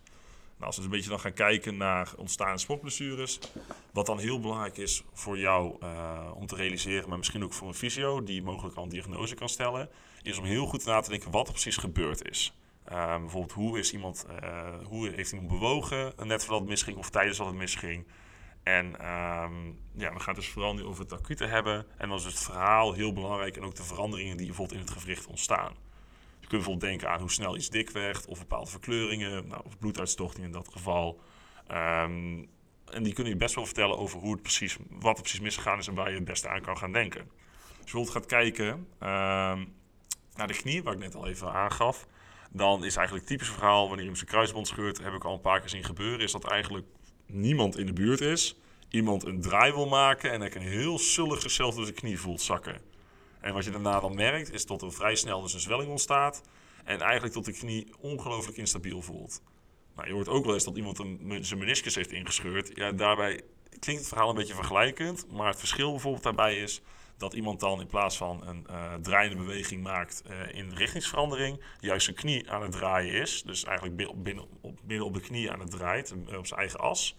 Nou, 0.57 0.67
als 0.67 0.77
we 0.77 0.83
een 0.83 0.91
beetje 0.91 1.11
dan 1.11 1.21
gaan 1.21 1.33
kijken 1.33 1.77
naar 1.77 2.13
ontstaande 2.17 2.59
sportblessures, 2.59 3.39
wat 3.93 4.07
dan 4.07 4.19
heel 4.19 4.41
belangrijk 4.41 4.77
is 4.77 5.03
voor 5.13 5.39
jou 5.39 5.77
uh, 5.83 6.31
om 6.35 6.47
te 6.47 6.55
realiseren, 6.55 7.09
maar 7.09 7.19
misschien 7.19 7.45
ook 7.45 7.53
voor 7.53 7.69
een 7.69 7.75
fysio 7.75 8.23
die 8.23 8.43
mogelijk 8.43 8.77
al 8.77 8.83
een 8.83 8.89
diagnose 8.89 9.35
kan 9.35 9.49
stellen, 9.49 9.89
is 10.23 10.39
om 10.39 10.45
heel 10.45 10.67
goed 10.67 10.85
na 10.85 11.01
te 11.01 11.11
denken 11.11 11.31
wat 11.31 11.47
er 11.47 11.53
precies 11.53 11.77
gebeurd 11.77 12.29
is. 12.31 12.55
Uh, 12.93 13.19
bijvoorbeeld 13.19 13.53
hoe, 13.53 13.79
is 13.79 13.93
iemand, 13.93 14.27
hoe 14.85 15.09
heeft 15.09 15.33
iemand 15.33 15.51
bewogen 15.51 16.13
net 16.17 16.41
voordat 16.41 16.61
het 16.61 16.69
misging 16.69 16.97
of 16.97 17.11
tijdens 17.11 17.39
dat 17.39 17.47
het 17.47 17.57
misging. 17.57 18.07
En 18.77 18.87
um, 18.87 19.79
ja, 19.93 20.13
we 20.13 20.21
gaan 20.21 20.35
het 20.35 20.43
dus 20.43 20.49
vooral 20.49 20.75
nu 20.75 20.85
over 20.85 21.03
het 21.03 21.13
acute 21.13 21.47
hebben. 21.47 21.87
En 21.97 22.09
dan 22.09 22.19
is 22.19 22.25
het 22.25 22.39
verhaal 22.39 22.93
heel 22.93 23.13
belangrijk 23.13 23.57
en 23.57 23.65
ook 23.65 23.75
de 23.75 23.83
veranderingen 23.83 24.37
die 24.37 24.47
bijvoorbeeld 24.47 24.81
in 24.81 24.87
het 24.87 24.95
gewricht 24.97 25.27
ontstaan. 25.27 25.73
Je 26.41 26.47
kunt 26.47 26.51
bijvoorbeeld 26.51 26.91
denken 26.91 27.11
aan 27.11 27.21
hoe 27.21 27.31
snel 27.31 27.57
iets 27.57 27.71
dik 27.71 27.91
werd 27.91 28.27
of 28.27 28.39
bepaalde 28.39 28.71
verkleuringen, 28.71 29.47
nou, 29.47 29.63
of 29.65 29.79
bloeduitstochting 29.79 30.47
in 30.47 30.53
dat 30.53 30.69
geval. 30.69 31.21
Um, 31.71 32.49
en 32.91 33.03
die 33.03 33.13
kunnen 33.13 33.33
je 33.33 33.39
best 33.39 33.55
wel 33.55 33.67
vertellen 33.67 33.99
over 33.99 34.21
hoe 34.21 34.33
het 34.33 34.43
precies, 34.43 34.77
wat 34.89 35.17
er 35.17 35.23
precies 35.23 35.41
misgegaan 35.41 35.79
is 35.79 35.87
en 35.87 35.95
waar 35.95 36.09
je 36.09 36.15
het 36.15 36.25
beste 36.25 36.49
aan 36.49 36.61
kan 36.61 36.79
gaan 36.79 36.93
denken. 36.93 37.21
Als 37.21 37.69
je 37.69 37.83
bijvoorbeeld 37.83 38.17
gaat 38.17 38.27
kijken 38.27 38.69
um, 38.69 39.75
naar 40.35 40.47
de 40.47 40.57
knie, 40.57 40.83
waar 40.83 40.95
ik 40.95 40.99
net 40.99 41.15
al 41.15 41.27
even 41.27 41.53
aangaf, 41.53 42.07
dan 42.51 42.85
is 42.85 42.97
eigenlijk 42.97 43.27
het 43.27 43.37
typische 43.37 43.53
verhaal 43.53 43.81
wanneer 43.81 44.01
iemand 44.01 44.19
zijn 44.19 44.31
kruisband 44.31 44.67
scheurt, 44.67 45.03
heb 45.03 45.13
ik 45.13 45.25
al 45.25 45.35
een 45.35 45.41
paar 45.41 45.61
keer 45.61 45.69
zien 45.69 45.85
gebeuren, 45.85 46.21
is 46.21 46.33
dat 46.33 46.45
eigenlijk 46.45 46.87
niemand 47.33 47.79
in 47.79 47.87
de 47.87 47.93
buurt 47.93 48.21
is, 48.21 48.57
iemand 48.89 49.25
een 49.25 49.41
draai 49.41 49.73
wil 49.73 49.87
maken 49.87 50.33
en 50.33 50.43
ik 50.43 50.55
een 50.55 50.63
heel 50.63 50.99
sullig 50.99 51.41
zichzelf 51.41 51.75
door 51.75 51.85
zijn 51.85 51.97
knie 51.97 52.21
voelt 52.21 52.41
zakken. 52.41 52.81
En 53.41 53.55
wat 53.55 53.65
je 53.65 53.71
daarna 53.71 54.01
dan 54.01 54.15
merkt, 54.15 54.53
is 54.53 54.67
dat 54.67 54.83
er 54.83 54.93
vrij 54.93 55.15
snel 55.15 55.43
dus 55.43 55.55
een 55.55 55.61
zwelling 55.61 55.91
ontstaat 55.91 56.43
en 56.85 57.01
eigenlijk 57.01 57.33
tot 57.33 57.45
de 57.45 57.53
knie 57.53 57.87
ongelooflijk 58.01 58.57
instabiel 58.57 59.03
voelt. 59.03 59.43
Nou, 59.97 60.09
je 60.09 60.15
hoort 60.15 60.29
ook 60.29 60.45
wel 60.45 60.55
eens 60.55 60.65
dat 60.65 60.77
iemand 60.77 60.99
een, 60.99 61.39
zijn 61.41 61.59
meniscus 61.59 61.95
heeft 61.95 62.13
ingescheurd. 62.13 62.71
Ja, 62.75 62.93
daarbij 62.93 63.41
klinkt 63.79 64.01
het 64.01 64.09
verhaal 64.09 64.29
een 64.29 64.35
beetje 64.35 64.55
vergelijkend, 64.55 65.27
maar 65.31 65.49
het 65.49 65.59
verschil 65.59 65.91
bijvoorbeeld 65.91 66.23
daarbij 66.23 66.57
is 66.57 66.81
dat 67.21 67.35
iemand 67.35 67.61
dan 67.61 67.81
in 67.81 67.87
plaats 67.87 68.17
van 68.17 68.47
een 68.47 68.67
uh, 68.71 68.95
draaiende 68.95 69.37
beweging 69.37 69.83
maakt 69.83 70.23
uh, 70.31 70.55
in 70.59 70.75
richtingsverandering, 70.75 71.61
juist 71.81 72.05
zijn 72.05 72.17
knie 72.17 72.51
aan 72.51 72.63
het 72.63 72.73
draaien 72.73 73.13
is. 73.13 73.43
Dus 73.43 73.65
eigenlijk 73.65 74.23
binnen, 74.23 74.45
op, 74.61 74.79
binnen 74.85 75.07
op 75.07 75.15
de 75.15 75.21
knie 75.21 75.51
aan 75.51 75.61
het 75.61 75.71
draait, 75.71 76.15
uh, 76.31 76.39
op 76.39 76.47
zijn 76.47 76.61
eigen 76.61 76.81
as. 76.81 77.17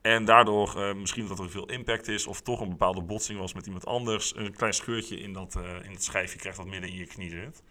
En 0.00 0.24
daardoor 0.24 0.96
misschien 0.96 1.28
dat 1.28 1.38
er 1.38 1.50
veel 1.50 1.66
impact 1.66 2.08
is 2.08 2.26
of 2.26 2.40
toch 2.40 2.60
een 2.60 2.68
bepaalde 2.68 3.02
botsing 3.02 3.38
was 3.38 3.54
met 3.54 3.66
iemand 3.66 3.86
anders. 3.86 4.36
Een 4.36 4.52
klein 4.52 4.74
scheurtje 4.74 5.18
in, 5.18 5.32
dat, 5.32 5.54
in 5.82 5.90
het 5.90 6.04
schijfje 6.04 6.38
krijgt 6.38 6.58
dat 6.58 6.66
midden 6.66 6.90
in 6.90 6.96
je 6.96 7.06
knie 7.06 7.30
zit. 7.30 7.62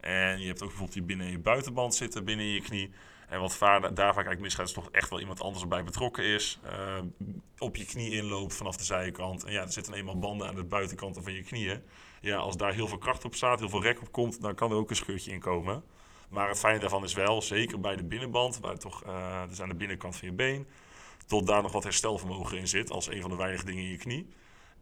En 0.00 0.40
je 0.40 0.46
hebt 0.46 0.62
ook 0.62 0.68
bijvoorbeeld 0.68 0.98
je 0.98 1.02
binnen 1.02 1.30
je 1.30 1.38
buitenband 1.38 1.94
zitten, 1.94 2.24
binnen 2.24 2.46
je 2.46 2.60
knie. 2.60 2.90
En 3.28 3.40
wat 3.40 3.56
vaar, 3.56 3.80
daar 3.80 3.94
vaak 3.94 4.06
eigenlijk 4.14 4.40
misgaat, 4.40 4.66
is 4.66 4.72
toch 4.72 4.90
echt 4.90 5.10
wel 5.10 5.20
iemand 5.20 5.40
anders 5.40 5.62
erbij 5.62 5.84
betrokken 5.84 6.24
is. 6.24 6.60
Uh, 6.64 6.98
op 7.58 7.76
je 7.76 7.84
knie 7.84 8.12
inloopt 8.12 8.54
vanaf 8.54 8.76
de 8.76 8.84
zijkant. 8.84 9.44
En 9.44 9.52
ja, 9.52 9.62
er 9.62 9.72
zitten 9.72 9.94
eenmaal 9.94 10.18
banden 10.18 10.48
aan 10.48 10.54
de 10.54 10.64
buitenkant 10.64 11.18
van 11.22 11.32
je 11.32 11.42
knieën. 11.42 11.82
Ja, 12.20 12.36
als 12.36 12.56
daar 12.56 12.72
heel 12.72 12.88
veel 12.88 12.98
kracht 12.98 13.24
op 13.24 13.34
staat, 13.34 13.58
heel 13.58 13.68
veel 13.68 13.82
rek 13.82 14.00
op 14.00 14.12
komt, 14.12 14.40
dan 14.40 14.54
kan 14.54 14.70
er 14.70 14.76
ook 14.76 14.90
een 14.90 14.96
scheurtje 14.96 15.32
in 15.32 15.40
komen. 15.40 15.84
Maar 16.28 16.48
het 16.48 16.58
fijne 16.58 16.78
daarvan 16.78 17.04
is 17.04 17.14
wel, 17.14 17.42
zeker 17.42 17.80
bij 17.80 17.96
de 17.96 18.04
binnenband, 18.04 18.60
waar 18.60 18.78
toch, 18.78 19.04
uh, 19.06 19.42
dus 19.48 19.60
aan 19.60 19.68
de 19.68 19.74
binnenkant 19.74 20.16
van 20.16 20.28
je 20.28 20.34
been, 20.34 20.66
tot 21.26 21.46
daar 21.46 21.62
nog 21.62 21.72
wat 21.72 21.82
herstelvermogen 21.82 22.58
in 22.58 22.68
zit, 22.68 22.90
als 22.90 23.08
een 23.08 23.20
van 23.20 23.30
de 23.30 23.36
weinige 23.36 23.64
dingen 23.64 23.84
in 23.84 23.90
je 23.90 23.96
knie. 23.96 24.28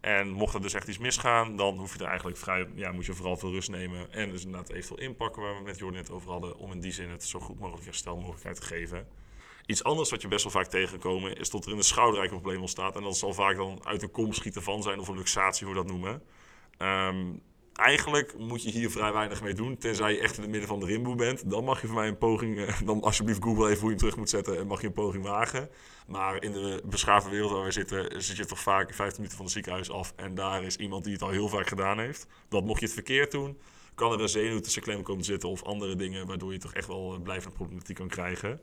En 0.05 0.29
mocht 0.29 0.53
er 0.53 0.61
dus 0.61 0.73
echt 0.73 0.87
iets 0.87 0.97
misgaan, 0.97 1.55
dan 1.55 1.77
hoef 1.77 1.93
je 1.93 1.99
er 1.99 2.07
eigenlijk 2.07 2.37
vrij, 2.37 2.67
ja, 2.75 2.91
moet 2.91 3.05
je 3.05 3.13
vooral 3.13 3.37
veel 3.37 3.51
rust 3.51 3.69
nemen. 3.69 4.11
En 4.11 4.31
dus 4.31 4.45
inderdaad 4.45 4.69
eventueel 4.69 5.07
inpakken, 5.07 5.41
waar 5.41 5.57
we 5.57 5.63
met 5.63 5.77
Jordan 5.77 5.99
net 5.99 6.11
over 6.11 6.31
hadden, 6.31 6.57
om 6.57 6.71
in 6.71 6.79
die 6.79 6.91
zin 6.91 7.09
het 7.09 7.23
zo 7.23 7.39
goed 7.39 7.59
mogelijk 7.59 7.85
herstelmogelijkheid 7.85 8.55
te 8.55 8.65
geven. 8.65 9.07
Iets 9.65 9.83
anders 9.83 10.09
wat 10.09 10.21
je 10.21 10.27
best 10.27 10.43
wel 10.43 10.51
vaak 10.51 10.65
tegenkomen 10.65 11.37
is 11.37 11.49
dat 11.49 11.65
er 11.65 11.71
in 11.71 11.77
de 11.77 11.83
schouder 11.83 12.23
een 12.23 12.29
probleem 12.29 12.61
ontstaat. 12.61 12.95
En 12.95 13.03
dat 13.03 13.17
zal 13.17 13.33
vaak 13.33 13.55
dan 13.55 13.85
uit 13.85 14.01
een 14.01 14.11
kom 14.11 14.33
schieten 14.33 14.63
van 14.63 14.83
zijn 14.83 14.99
of 14.99 15.07
een 15.07 15.17
luxatie, 15.17 15.65
hoe 15.65 15.75
we 15.75 15.81
dat 15.81 15.91
noemen. 15.91 16.23
Ehm, 16.77 17.33
eigenlijk 17.75 18.37
moet 18.37 18.63
je 18.63 18.69
hier 18.69 18.91
vrij 18.91 19.13
weinig 19.13 19.41
mee 19.41 19.53
doen. 19.53 19.77
Tenzij 19.77 20.11
je 20.13 20.19
echt 20.19 20.35
in 20.35 20.41
het 20.41 20.51
midden 20.51 20.69
van 20.69 20.79
de 20.79 20.85
rimboe 20.85 21.15
bent. 21.15 21.49
Dan 21.49 21.63
mag 21.63 21.81
je 21.81 21.87
voor 21.87 21.95
mij 21.95 22.07
een 22.07 22.17
poging. 22.17 22.59
eh, 22.59 22.81
Dan 22.85 23.01
alsjeblieft 23.01 23.43
Google 23.43 23.65
even 23.69 23.79
hoe 23.79 23.83
je 23.83 23.89
hem 23.89 23.97
terug 23.97 24.15
moet 24.17 24.29
zetten. 24.29 24.57
En 24.57 24.67
mag 24.67 24.81
je 24.81 24.87
een 24.87 24.93
poging 24.93 25.23
wagen. 25.23 25.69
Maar 26.07 26.43
in 26.43 26.51
de 26.51 26.81
beschaafde 26.85 27.29
wereld 27.29 27.51
waar 27.51 27.63
we 27.63 27.71
zitten. 27.71 28.23
zit 28.23 28.37
je 28.37 28.45
toch 28.45 28.59
vaak 28.59 28.93
15 28.93 29.15
minuten 29.15 29.35
van 29.35 29.45
het 29.45 29.53
ziekenhuis 29.53 29.91
af. 29.91 30.13
En 30.15 30.35
daar 30.35 30.63
is 30.63 30.75
iemand 30.75 31.03
die 31.03 31.13
het 31.13 31.21
al 31.21 31.29
heel 31.29 31.47
vaak 31.49 31.67
gedaan 31.67 31.99
heeft. 31.99 32.27
Dat 32.49 32.63
mocht 32.65 32.79
je 32.79 32.85
het 32.85 32.93
verkeerd 32.95 33.31
doen. 33.31 33.57
Kan 33.95 34.11
er 34.11 34.21
een 34.21 34.29
zenuw 34.29 34.59
tussen 34.59 34.81
klem 34.81 35.01
komen 35.03 35.21
te 35.21 35.27
zitten. 35.31 35.49
Of 35.49 35.63
andere 35.63 35.95
dingen. 35.95 36.27
Waardoor 36.27 36.51
je 36.51 36.59
toch 36.59 36.73
echt 36.73 36.87
wel 36.87 37.13
eh, 37.13 37.21
blijvende 37.21 37.55
problematiek 37.55 37.95
kan 37.95 38.07
krijgen. 38.07 38.61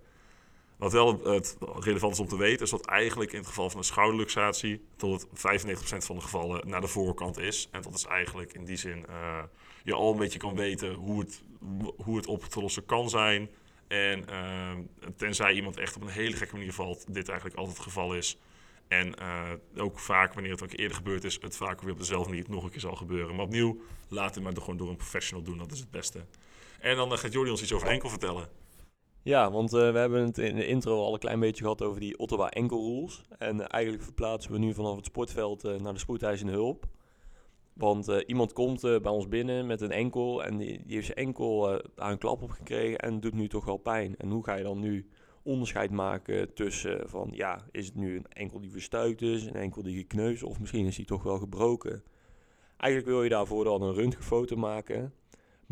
Wat 0.82 0.92
wel 0.92 1.24
het 1.24 1.56
relevant 1.60 2.12
is 2.12 2.20
om 2.20 2.28
te 2.28 2.36
weten, 2.36 2.64
is 2.64 2.70
dat 2.70 2.86
eigenlijk 2.86 3.32
in 3.32 3.38
het 3.38 3.46
geval 3.46 3.70
van 3.70 3.78
een 3.78 3.84
schouderluxatie 3.84 4.84
tot 4.96 5.26
95% 5.26 5.30
van 5.82 6.16
de 6.16 6.22
gevallen 6.22 6.68
naar 6.68 6.80
de 6.80 6.86
voorkant 6.86 7.38
is. 7.38 7.68
En 7.70 7.82
dat 7.82 7.94
is 7.94 8.04
eigenlijk 8.04 8.52
in 8.52 8.64
die 8.64 8.76
zin 8.76 9.06
eh, 9.06 9.42
je 9.84 9.94
al 9.94 10.12
een 10.12 10.18
beetje 10.18 10.38
kan 10.38 10.54
weten 10.54 10.94
hoe 10.94 11.20
het, 11.20 11.42
hoe 11.96 12.16
het 12.16 12.26
op 12.26 12.44
te 12.44 12.60
lossen 12.60 12.84
kan 12.84 13.10
zijn. 13.10 13.50
En 13.88 14.28
eh, 14.28 14.70
tenzij 15.16 15.52
iemand 15.52 15.76
echt 15.76 15.96
op 15.96 16.02
een 16.02 16.08
hele 16.08 16.36
gekke 16.36 16.56
manier 16.56 16.72
valt, 16.72 17.14
dit 17.14 17.28
eigenlijk 17.28 17.58
altijd 17.58 17.76
het 17.76 17.86
geval 17.86 18.14
is. 18.14 18.38
En 18.88 19.14
eh, 19.14 19.50
ook 19.76 19.98
vaak, 19.98 20.34
wanneer 20.34 20.52
het 20.52 20.62
ook 20.62 20.72
eerder 20.72 20.96
gebeurd 20.96 21.24
is, 21.24 21.38
het 21.40 21.56
vaak 21.56 21.82
weer 21.82 21.92
op 21.92 21.98
dezelfde 21.98 22.28
manier 22.28 22.44
nog 22.48 22.64
een 22.64 22.70
keer 22.70 22.80
zal 22.80 22.94
gebeuren. 22.94 23.36
Maar 23.36 23.44
opnieuw, 23.44 23.80
laat 24.08 24.34
het 24.34 24.44
maar 24.44 24.52
gewoon 24.52 24.76
door 24.76 24.88
een 24.88 24.96
professional 24.96 25.44
doen, 25.44 25.58
dat 25.58 25.72
is 25.72 25.78
het 25.78 25.90
beste. 25.90 26.24
En 26.80 26.96
dan 26.96 27.18
gaat 27.18 27.32
Jordi 27.32 27.50
ons 27.50 27.62
iets 27.62 27.72
over 27.72 27.88
enkel 27.88 28.08
vertellen. 28.08 28.61
Ja, 29.24 29.50
want 29.50 29.72
eh, 29.72 29.92
we 29.92 29.98
hebben 29.98 30.24
het 30.24 30.38
in 30.38 30.54
de 30.54 30.66
intro 30.66 31.00
al 31.00 31.12
een 31.12 31.18
klein 31.18 31.40
beetje 31.40 31.62
gehad 31.62 31.82
over 31.82 32.00
die 32.00 32.18
Ottawa 32.18 32.48
Enkel 32.48 32.78
Rules. 32.78 33.22
En 33.38 33.60
eh, 33.60 33.66
eigenlijk 33.68 34.02
verplaatsen 34.02 34.52
we 34.52 34.58
nu 34.58 34.74
vanaf 34.74 34.96
het 34.96 35.04
sportveld 35.04 35.64
eh, 35.64 35.80
naar 35.80 35.92
de 35.92 35.98
spoedeisende 35.98 36.52
hulp. 36.52 36.86
Want 37.72 38.08
iemand 38.26 38.52
komt 38.52 38.80
bij 38.80 39.12
ons 39.12 39.28
binnen 39.28 39.66
met 39.66 39.80
een 39.80 39.90
enkel 39.90 40.44
en 40.44 40.56
die, 40.56 40.82
die 40.84 40.94
heeft 40.94 41.06
zijn 41.06 41.18
enkel 41.18 41.80
daar 41.94 42.10
een 42.10 42.18
klap 42.18 42.42
op 42.42 42.50
gekregen 42.50 42.98
en 42.98 43.20
doet 43.20 43.34
nu 43.34 43.48
toch 43.48 43.64
wel 43.64 43.76
pijn. 43.76 44.16
En 44.16 44.30
hoe 44.30 44.44
ga 44.44 44.54
je 44.54 44.62
dan 44.62 44.78
nu 44.78 45.08
onderscheid 45.42 45.90
maken 45.90 46.54
tussen 46.54 47.08
van 47.08 47.28
ja, 47.32 47.64
is 47.70 47.86
het 47.86 47.94
nu 47.94 48.16
een 48.16 48.26
enkel 48.28 48.60
die 48.60 48.70
verstuikt 48.70 49.22
is, 49.22 49.44
een 49.44 49.54
enkel 49.54 49.82
die 49.82 49.96
gekneusd 49.96 50.42
of 50.42 50.60
misschien 50.60 50.86
is 50.86 50.96
die 50.96 51.04
toch 51.04 51.22
wel 51.22 51.38
gebroken. 51.38 52.02
Eigenlijk 52.76 53.12
wil 53.12 53.22
je 53.22 53.30
daarvoor 53.30 53.64
dan 53.64 53.82
een 53.82 53.94
röntgenfoto 53.94 54.56
maken. 54.56 55.12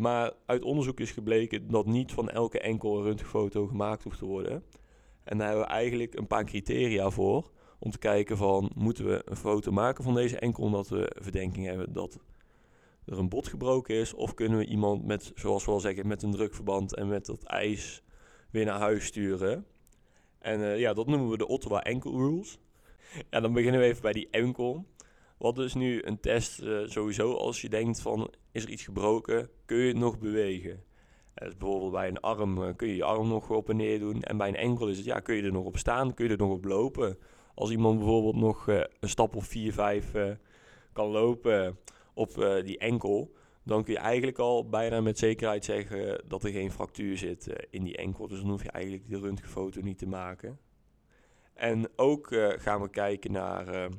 Maar 0.01 0.33
uit 0.45 0.63
onderzoek 0.63 0.99
is 0.99 1.11
gebleken 1.11 1.67
dat 1.67 1.85
niet 1.85 2.11
van 2.11 2.29
elke 2.29 2.59
enkel 2.59 2.97
een 2.97 3.03
röntgenfoto 3.03 3.67
gemaakt 3.67 4.03
hoeft 4.03 4.17
te 4.17 4.25
worden. 4.25 4.63
En 5.23 5.37
daar 5.37 5.47
hebben 5.47 5.65
we 5.65 5.71
eigenlijk 5.71 6.13
een 6.13 6.27
paar 6.27 6.45
criteria 6.45 7.09
voor. 7.09 7.51
Om 7.79 7.91
te 7.91 7.97
kijken 7.97 8.37
van, 8.37 8.71
moeten 8.75 9.05
we 9.05 9.21
een 9.25 9.35
foto 9.35 9.71
maken 9.71 10.03
van 10.03 10.13
deze 10.13 10.39
enkel 10.39 10.63
omdat 10.63 10.87
we 10.87 11.15
verdenking 11.19 11.65
hebben 11.65 11.93
dat 11.93 12.19
er 13.05 13.17
een 13.17 13.29
bot 13.29 13.47
gebroken 13.47 13.95
is? 13.95 14.13
Of 14.13 14.33
kunnen 14.33 14.57
we 14.57 14.65
iemand 14.65 15.05
met, 15.05 15.31
zoals 15.35 15.65
we 15.65 15.71
al 15.71 15.79
zeggen, 15.79 16.07
met 16.07 16.23
een 16.23 16.31
drukverband 16.31 16.95
en 16.95 17.07
met 17.07 17.25
dat 17.25 17.43
ijs 17.43 18.03
weer 18.51 18.65
naar 18.65 18.79
huis 18.79 19.05
sturen? 19.05 19.65
En 20.39 20.61
eh, 20.61 20.79
ja, 20.79 20.93
dat 20.93 21.07
noemen 21.07 21.29
we 21.29 21.37
de 21.37 21.47
Ottawa 21.47 21.83
Enkel 21.83 22.17
Rules. 22.17 22.59
Ja, 23.29 23.39
dan 23.39 23.53
beginnen 23.53 23.81
we 23.81 23.87
even 23.87 24.01
bij 24.01 24.13
die 24.13 24.27
enkel. 24.31 24.85
Wat 25.37 25.59
is 25.59 25.73
nu 25.73 26.03
een 26.03 26.19
test 26.19 26.59
eh, 26.59 26.79
sowieso 26.85 27.33
als 27.33 27.61
je 27.61 27.69
denkt 27.69 28.01
van 28.01 28.31
is 28.51 28.63
er 28.63 28.69
iets 28.69 28.83
gebroken, 28.83 29.49
kun 29.65 29.77
je 29.77 29.87
het 29.87 29.97
nog 29.97 30.19
bewegen? 30.19 30.83
Eh, 31.33 31.47
dus 31.47 31.57
bijvoorbeeld 31.57 31.91
bij 31.91 32.07
een 32.07 32.19
arm 32.19 32.63
eh, 32.63 32.75
kun 32.75 32.87
je 32.87 32.95
je 32.95 33.03
arm 33.03 33.27
nog 33.27 33.49
op 33.49 33.69
en 33.69 33.75
neer 33.75 33.99
doen. 33.99 34.21
En 34.21 34.37
bij 34.37 34.47
een 34.47 34.55
enkel 34.55 34.87
is 34.87 34.97
het 34.97 35.05
ja, 35.05 35.19
kun 35.19 35.35
je 35.35 35.43
er 35.43 35.51
nog 35.51 35.65
op 35.65 35.77
staan, 35.77 36.13
kun 36.13 36.25
je 36.25 36.31
er 36.31 36.37
nog 36.37 36.51
op 36.51 36.65
lopen. 36.65 37.17
Als 37.55 37.71
iemand 37.71 37.97
bijvoorbeeld 37.97 38.35
nog 38.35 38.67
eh, 38.67 38.81
een 38.99 39.09
stap 39.09 39.35
of 39.35 39.45
4, 39.45 39.73
5 39.73 40.13
eh, 40.13 40.31
kan 40.93 41.07
lopen 41.07 41.77
op 42.13 42.61
die 42.65 42.77
enkel, 42.77 43.33
dan 43.63 43.83
kun 43.83 43.93
je 43.93 43.99
eigenlijk 43.99 44.37
al 44.37 44.69
bijna 44.69 45.01
met 45.01 45.19
zekerheid 45.19 45.65
zeggen 45.65 46.23
dat 46.27 46.43
er 46.43 46.51
geen 46.51 46.71
fractuur 46.71 47.17
zit 47.17 47.67
in 47.69 47.83
die 47.83 47.97
enkel. 47.97 48.27
Dus 48.27 48.39
dan 48.39 48.49
hoef 48.49 48.63
je 48.63 48.71
eigenlijk 48.71 49.09
de 49.09 49.19
röntgenfoto 49.19 49.81
niet 49.81 49.97
te 49.97 50.07
maken. 50.07 50.59
En 51.53 51.89
ook 51.95 52.27
gaan 52.57 52.81
we 52.81 52.89
kijken 52.89 53.31
naar 53.31 53.89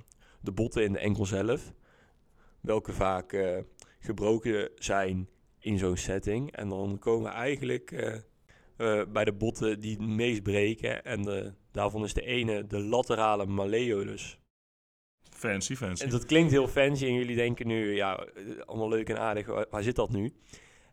de 0.40 0.52
botten 0.52 0.84
in 0.84 0.92
de 0.92 0.98
enkel 0.98 1.26
zelf. 1.26 1.72
Welke 2.60 2.92
vaak 2.92 3.32
gebroken 4.02 4.70
zijn 4.74 5.28
in 5.58 5.78
zo'n 5.78 5.96
setting. 5.96 6.52
En 6.52 6.68
dan 6.68 6.98
komen 6.98 7.30
we 7.30 7.36
eigenlijk 7.36 7.90
eh, 7.90 8.14
eh, 8.76 9.06
bij 9.08 9.24
de 9.24 9.32
botten 9.32 9.80
die 9.80 9.96
het 9.96 10.06
meest 10.06 10.42
breken. 10.42 11.04
En 11.04 11.22
de, 11.22 11.52
daarvan 11.70 12.04
is 12.04 12.14
de 12.14 12.24
ene 12.24 12.66
de 12.66 12.78
laterale 12.78 13.46
malleolus. 13.46 14.38
Fancy, 15.30 15.74
fancy. 15.74 16.04
En 16.04 16.10
dat 16.10 16.26
klinkt 16.26 16.50
heel 16.50 16.68
fancy 16.68 17.04
en 17.04 17.14
jullie 17.14 17.36
denken 17.36 17.66
nu, 17.66 17.94
ja, 17.94 18.26
allemaal 18.64 18.88
leuk 18.88 19.08
en 19.08 19.18
aardig, 19.18 19.46
waar, 19.46 19.66
waar 19.70 19.82
zit 19.82 19.96
dat 19.96 20.10
nu? 20.10 20.32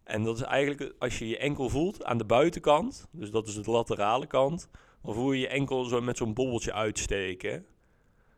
En 0.03 0.23
dat 0.23 0.35
is 0.35 0.41
eigenlijk 0.41 0.93
als 0.99 1.19
je 1.19 1.27
je 1.27 1.37
enkel 1.37 1.69
voelt 1.69 2.03
aan 2.03 2.17
de 2.17 2.25
buitenkant, 2.25 3.07
dus 3.11 3.31
dat 3.31 3.47
is 3.47 3.53
de 3.55 3.71
laterale 3.71 4.27
kant, 4.27 4.69
dan 5.03 5.13
voel 5.13 5.31
je 5.31 5.39
je 5.39 5.47
enkel 5.47 5.83
zo 5.83 6.01
met 6.01 6.17
zo'n 6.17 6.33
bobbeltje 6.33 6.73
uitsteken. 6.73 7.65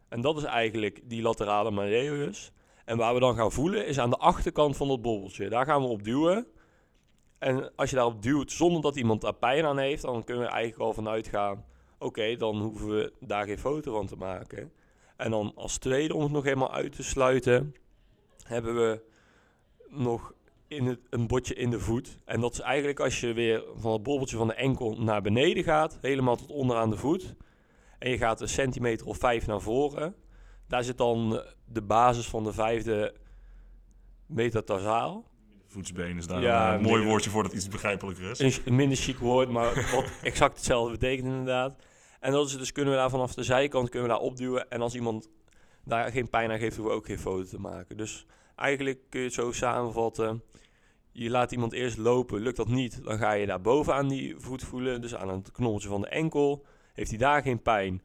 En 0.09 0.21
dat 0.21 0.37
is 0.37 0.43
eigenlijk 0.43 1.01
die 1.03 1.21
laterale 1.21 1.71
malleolus. 1.71 2.51
En 2.91 2.97
waar 2.97 3.13
we 3.13 3.19
dan 3.19 3.35
gaan 3.35 3.51
voelen 3.51 3.85
is 3.85 3.99
aan 3.99 4.09
de 4.09 4.17
achterkant 4.17 4.77
van 4.77 4.87
dat 4.87 5.01
bobbeltje. 5.01 5.49
Daar 5.49 5.65
gaan 5.65 5.81
we 5.81 5.87
op 5.87 6.03
duwen. 6.03 6.47
En 7.39 7.75
als 7.75 7.89
je 7.89 7.95
daarop 7.95 8.21
duwt 8.21 8.51
zonder 8.51 8.81
dat 8.81 8.95
iemand 8.95 9.21
daar 9.21 9.33
pijn 9.33 9.65
aan 9.65 9.77
heeft, 9.77 10.01
dan 10.01 10.23
kunnen 10.23 10.43
we 10.43 10.49
eigenlijk 10.49 10.81
al 10.83 10.93
vanuit 10.93 11.27
gaan, 11.27 11.65
oké, 11.99 12.35
dan 12.35 12.61
hoeven 12.61 12.87
we 12.89 13.13
daar 13.19 13.45
geen 13.45 13.57
foto 13.57 13.93
van 13.93 14.07
te 14.07 14.15
maken. 14.15 14.71
En 15.17 15.31
dan 15.31 15.51
als 15.55 15.77
tweede, 15.77 16.15
om 16.15 16.21
het 16.21 16.31
nog 16.31 16.43
helemaal 16.43 16.73
uit 16.73 16.95
te 16.95 17.03
sluiten, 17.03 17.75
hebben 18.43 18.75
we 18.75 19.01
nog 19.87 20.33
in 20.67 20.85
het, 20.85 20.99
een 21.09 21.27
botje 21.27 21.55
in 21.55 21.69
de 21.69 21.79
voet. 21.79 22.19
En 22.25 22.41
dat 22.41 22.53
is 22.53 22.59
eigenlijk 22.59 22.99
als 22.99 23.19
je 23.19 23.33
weer 23.33 23.63
van 23.75 23.91
het 23.91 24.03
bobbeltje 24.03 24.37
van 24.37 24.47
de 24.47 24.53
enkel 24.53 25.01
naar 25.01 25.21
beneden 25.21 25.63
gaat, 25.63 25.97
helemaal 26.01 26.35
tot 26.35 26.51
onderaan 26.51 26.89
de 26.89 26.97
voet. 26.97 27.35
En 27.99 28.09
je 28.09 28.17
gaat 28.17 28.41
een 28.41 28.49
centimeter 28.49 29.07
of 29.07 29.17
vijf 29.17 29.47
naar 29.47 29.61
voren. 29.61 30.15
Daar 30.71 30.83
zit 30.83 30.97
dan 30.97 31.41
de 31.65 31.81
basis 31.81 32.27
van 32.27 32.43
de 32.43 32.53
vijfde 32.53 33.13
metatarsaal. 34.25 35.25
Voetsbeen 35.67 36.17
is 36.17 36.27
daar 36.27 36.41
Ja, 36.41 36.73
een 36.73 36.79
eh, 36.79 36.85
mooi 36.85 37.03
woordje 37.03 37.29
voor 37.29 37.43
dat 37.43 37.53
iets 37.53 37.67
begrijpelijker 37.67 38.29
is. 38.29 38.61
Een, 38.65 38.75
minder 38.75 38.97
chic 38.97 39.17
woord, 39.17 39.49
maar 39.49 39.89
wat 39.91 40.05
exact 40.23 40.55
hetzelfde 40.55 40.91
betekent 40.91 41.27
inderdaad. 41.27 41.75
En 42.19 42.31
dat 42.31 42.47
is 42.47 42.57
dus 42.57 42.71
kunnen 42.71 42.93
we 42.93 42.99
daar 42.99 43.09
vanaf 43.09 43.33
de 43.33 43.43
zijkant 43.43 43.89
kunnen 43.89 44.07
we 44.07 44.13
daar 44.13 44.23
opduwen. 44.23 44.69
En 44.69 44.81
als 44.81 44.95
iemand 44.95 45.29
daar 45.83 46.11
geen 46.11 46.29
pijn 46.29 46.51
aan 46.51 46.59
geeft, 46.59 46.75
hoeven 46.75 46.93
we 46.93 46.99
ook 46.99 47.05
geen 47.05 47.19
foto 47.19 47.43
te 47.43 47.59
maken. 47.59 47.97
Dus 47.97 48.25
eigenlijk 48.55 48.99
kun 49.09 49.19
je 49.19 49.25
het 49.25 49.35
zo 49.35 49.51
samenvatten. 49.51 50.43
Je 51.11 51.29
laat 51.29 51.51
iemand 51.51 51.73
eerst 51.73 51.97
lopen, 51.97 52.41
lukt 52.41 52.57
dat 52.57 52.67
niet, 52.67 53.03
dan 53.03 53.17
ga 53.17 53.31
je 53.31 53.45
daar 53.45 53.61
boven 53.61 53.93
aan 53.93 54.07
die 54.07 54.35
voet 54.37 54.63
voelen. 54.63 55.01
Dus 55.01 55.15
aan 55.15 55.29
het 55.29 55.51
knobbeltje 55.51 55.89
van 55.89 56.01
de 56.01 56.07
enkel. 56.07 56.65
Heeft 56.93 57.09
hij 57.09 57.19
daar 57.19 57.41
geen 57.41 57.61
pijn, 57.61 58.01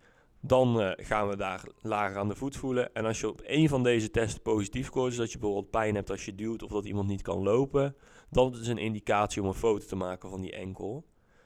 dan 0.46 0.80
eh, 0.80 1.06
gaan 1.06 1.28
we 1.28 1.37
daar 1.37 1.64
lager 1.80 2.18
aan 2.18 2.28
de 2.28 2.35
voet 2.35 2.56
voelen. 2.56 2.94
En 2.94 3.04
als 3.04 3.20
je 3.20 3.28
op 3.28 3.40
één 3.40 3.68
van 3.68 3.82
deze 3.82 4.11
testen 4.11 4.42
positief 4.42 4.87
scoort, 4.87 5.16
dat 5.16 5.32
je 5.32 5.38
bijvoorbeeld 5.38 5.70
pijn 5.70 5.94
hebt 5.94 6.11
als 6.11 6.24
je 6.24 6.35
duwt 6.35 6.62
of 6.62 6.70
dat 6.70 6.85
iemand 6.85 7.09
niet 7.09 7.22
kan 7.22 7.42
lopen, 7.42 7.96
dan 8.30 8.52
is 8.61 8.68
een 8.68 8.78
indicatie 8.78 9.42
om 9.42 9.48
een 9.48 9.54
foto 9.54 9.87
te 9.87 9.96
maken 9.96 10.30
van 10.30 10.40
die 10.40 10.52
enkel. 10.52 11.04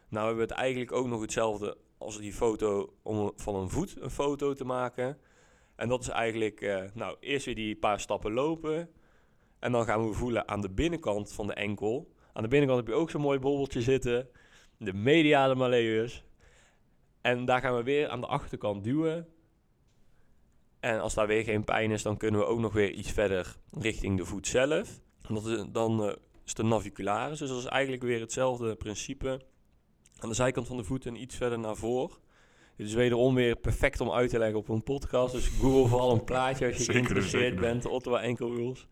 Nou 0.08 0.26
hebben 0.26 0.46
we 0.46 0.52
het 0.52 0.60
eigenlijk 0.60 0.92
ook 0.92 1.06
nog 1.06 1.20
hetzelfde 1.20 1.76
als 1.98 2.18
die 2.18 2.32
foto 2.32 2.94
om 3.02 3.32
van 3.36 3.54
een 3.54 3.70
voet 3.70 3.96
een 4.00 4.10
foto 4.10 4.54
te 4.54 4.64
maken. 4.64 5.18
En 5.76 5.88
dat 5.88 6.00
is 6.00 6.08
eigenlijk, 6.08 6.60
eh, 6.60 6.82
nou, 6.94 7.16
eerst 7.20 7.46
weer 7.46 7.54
die 7.54 7.76
paar 7.76 8.00
stappen 8.00 8.32
lopen. 8.32 8.90
En 9.58 9.72
dan 9.72 9.84
gaan 9.84 10.08
we 10.08 10.12
voelen 10.12 10.48
aan 10.48 10.60
de 10.60 10.70
binnenkant 10.70 11.32
van 11.32 11.46
de 11.46 11.54
enkel. 11.54 12.12
Aan 12.32 12.42
de 12.42 12.48
binnenkant 12.48 12.80
heb 12.80 12.88
je 12.88 13.00
ook 13.00 13.10
zo'n 13.10 13.20
mooi 13.20 13.38
bobbeltje 13.38 13.82
zitten. 13.82 14.28
De 14.76 14.92
mediale 14.92 15.54
malleus. 15.54 16.24
En 17.20 17.44
daar 17.44 17.60
gaan 17.60 17.76
we 17.76 17.82
weer 17.82 18.08
aan 18.08 18.20
de 18.20 18.26
achterkant 18.26 18.84
duwen. 18.84 19.28
En 20.80 21.00
als 21.00 21.14
daar 21.14 21.26
weer 21.26 21.44
geen 21.44 21.64
pijn 21.64 21.90
is, 21.90 22.02
dan 22.02 22.16
kunnen 22.16 22.40
we 22.40 22.46
ook 22.46 22.58
nog 22.58 22.72
weer 22.72 22.90
iets 22.90 23.10
verder 23.10 23.56
richting 23.70 24.16
de 24.16 24.24
voet 24.24 24.46
zelf. 24.46 25.00
En 25.28 25.34
dat 25.34 25.46
is, 25.46 25.64
dan 25.72 26.04
eh, 26.04 26.14
is 26.44 26.54
de 26.54 26.62
navicularis. 26.62 27.38
Dus 27.38 27.48
dat 27.48 27.58
is 27.58 27.64
eigenlijk 27.64 28.02
weer 28.02 28.20
hetzelfde 28.20 28.76
principe. 28.76 29.40
Aan 30.18 30.28
de 30.28 30.34
zijkant 30.34 30.66
van 30.66 30.76
de 30.76 30.84
voet 30.84 31.06
en 31.06 31.22
iets 31.22 31.36
verder 31.36 31.58
naar 31.58 31.76
voren. 31.76 32.16
Dit 32.76 32.86
is 32.86 32.94
wederom 32.94 33.34
weer 33.34 33.56
perfect 33.56 34.00
om 34.00 34.10
uit 34.10 34.30
te 34.30 34.38
leggen 34.38 34.58
op 34.58 34.68
een 34.68 34.82
podcast. 34.82 35.32
Dus 35.32 35.46
Google 35.46 35.88
vooral 35.88 36.12
een 36.12 36.24
plaatje 36.24 36.66
als 36.66 36.76
je 36.76 36.82
Zeker 36.82 36.92
geïnteresseerd 36.92 37.42
zeker 37.42 37.60
bent. 37.60 37.86
Ottawa 37.86 38.22
Enkel 38.22 38.54
Rules. 38.54 38.86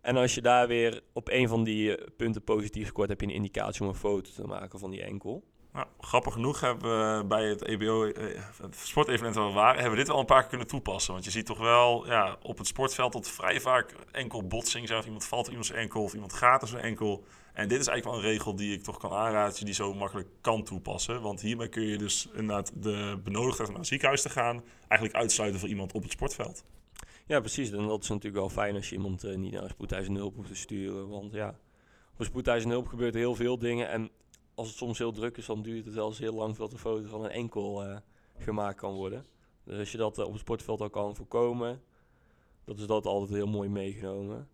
En 0.00 0.16
als 0.16 0.34
je 0.34 0.40
daar 0.40 0.68
weer 0.68 1.02
op 1.12 1.28
een 1.28 1.48
van 1.48 1.64
die 1.64 1.96
eh, 1.96 2.06
punten 2.16 2.44
positief 2.44 2.86
scoort, 2.86 3.08
heb 3.08 3.20
je 3.20 3.26
een 3.26 3.32
indicatie 3.32 3.82
om 3.82 3.88
een 3.88 3.94
foto 3.94 4.30
te 4.30 4.46
maken 4.46 4.78
van 4.78 4.90
die 4.90 5.02
enkel. 5.02 5.44
Nou, 5.74 5.86
grappig 6.00 6.32
genoeg 6.32 6.60
hebben 6.60 7.18
we 7.18 7.24
bij 7.24 7.44
het 7.44 7.64
EBO, 7.64 8.04
eh, 8.04 8.42
het 8.62 8.76
sportevenement 8.76 9.34
waar 9.34 9.46
we 9.46 9.52
waren, 9.52 9.80
hebben 9.80 9.98
we 9.98 10.04
dit 10.04 10.14
al 10.14 10.20
een 10.20 10.26
paar 10.26 10.40
keer 10.40 10.48
kunnen 10.48 10.66
toepassen. 10.66 11.12
Want 11.12 11.24
je 11.24 11.30
ziet 11.30 11.46
toch 11.46 11.58
wel 11.58 12.06
ja, 12.06 12.36
op 12.42 12.58
het 12.58 12.66
sportveld 12.66 13.12
dat 13.12 13.28
vrij 13.28 13.60
vaak 13.60 13.94
enkel 14.12 14.46
botsing 14.46 14.86
zijn. 14.86 14.98
Of 14.98 15.04
iemand 15.04 15.24
valt 15.24 15.44
op 15.44 15.48
iemands 15.48 15.70
enkel 15.70 16.02
of 16.02 16.14
iemand 16.14 16.32
gaat 16.32 16.62
op 16.62 16.68
zijn 16.68 16.82
enkel. 16.82 17.24
En 17.52 17.68
dit 17.68 17.80
is 17.80 17.86
eigenlijk 17.86 18.04
wel 18.04 18.14
een 18.14 18.36
regel 18.36 18.56
die 18.56 18.74
ik 18.74 18.82
toch 18.82 18.98
kan 18.98 19.12
aanraden, 19.12 19.64
die 19.64 19.74
zo 19.74 19.94
makkelijk 19.94 20.28
kan 20.40 20.64
toepassen. 20.64 21.20
Want 21.20 21.40
hiermee 21.40 21.68
kun 21.68 21.86
je 21.86 21.98
dus 21.98 22.28
inderdaad 22.32 22.72
de 22.74 23.20
benodigdheid 23.24 23.68
om 23.68 23.74
naar 23.74 23.82
het 23.82 23.90
ziekenhuis 23.90 24.22
te 24.22 24.30
gaan, 24.30 24.64
eigenlijk 24.88 25.20
uitsluiten 25.20 25.60
voor 25.60 25.68
iemand 25.68 25.92
op 25.92 26.02
het 26.02 26.12
sportveld. 26.12 26.64
Ja, 27.26 27.40
precies. 27.40 27.70
En 27.70 27.86
dat 27.86 28.02
is 28.02 28.08
natuurlijk 28.08 28.36
wel 28.36 28.50
fijn 28.50 28.74
als 28.74 28.88
je 28.88 28.94
iemand 28.94 29.24
eh, 29.24 29.36
niet 29.36 29.52
naar 29.52 29.62
een 29.62 29.68
spoedeisende 29.68 30.18
hulp 30.18 30.34
hoeft 30.34 30.48
te 30.48 30.54
sturen. 30.54 31.08
Want 31.08 31.32
ja, 31.32 31.48
op 32.12 32.20
een 32.20 32.24
spoedeisende 32.24 32.74
hulp 32.74 32.88
gebeurt 32.88 33.14
heel 33.14 33.34
veel 33.34 33.58
dingen. 33.58 33.88
En 33.88 34.10
als 34.54 34.68
het 34.68 34.76
soms 34.76 34.98
heel 34.98 35.12
druk 35.12 35.36
is, 35.36 35.46
dan 35.46 35.62
duurt 35.62 35.84
het 35.84 35.94
wel 35.94 36.06
eens 36.06 36.18
heel 36.18 36.34
lang 36.34 36.56
voordat 36.56 36.70
de 36.70 36.78
foto 36.78 37.08
van 37.08 37.24
een 37.24 37.30
enkel 37.30 37.84
eh, 37.84 37.96
gemaakt 38.38 38.78
kan 38.78 38.94
worden. 38.94 39.26
Dus 39.64 39.78
als 39.78 39.92
je 39.92 39.98
dat 39.98 40.18
eh, 40.18 40.24
op 40.24 40.32
het 40.32 40.40
sportveld 40.40 40.80
al 40.80 40.90
kan 40.90 41.16
voorkomen, 41.16 41.82
dat 42.64 42.78
is 42.78 42.86
dat 42.86 43.06
altijd 43.06 43.38
heel 43.38 43.46
mooi 43.46 43.68
meegenomen. 43.68 44.48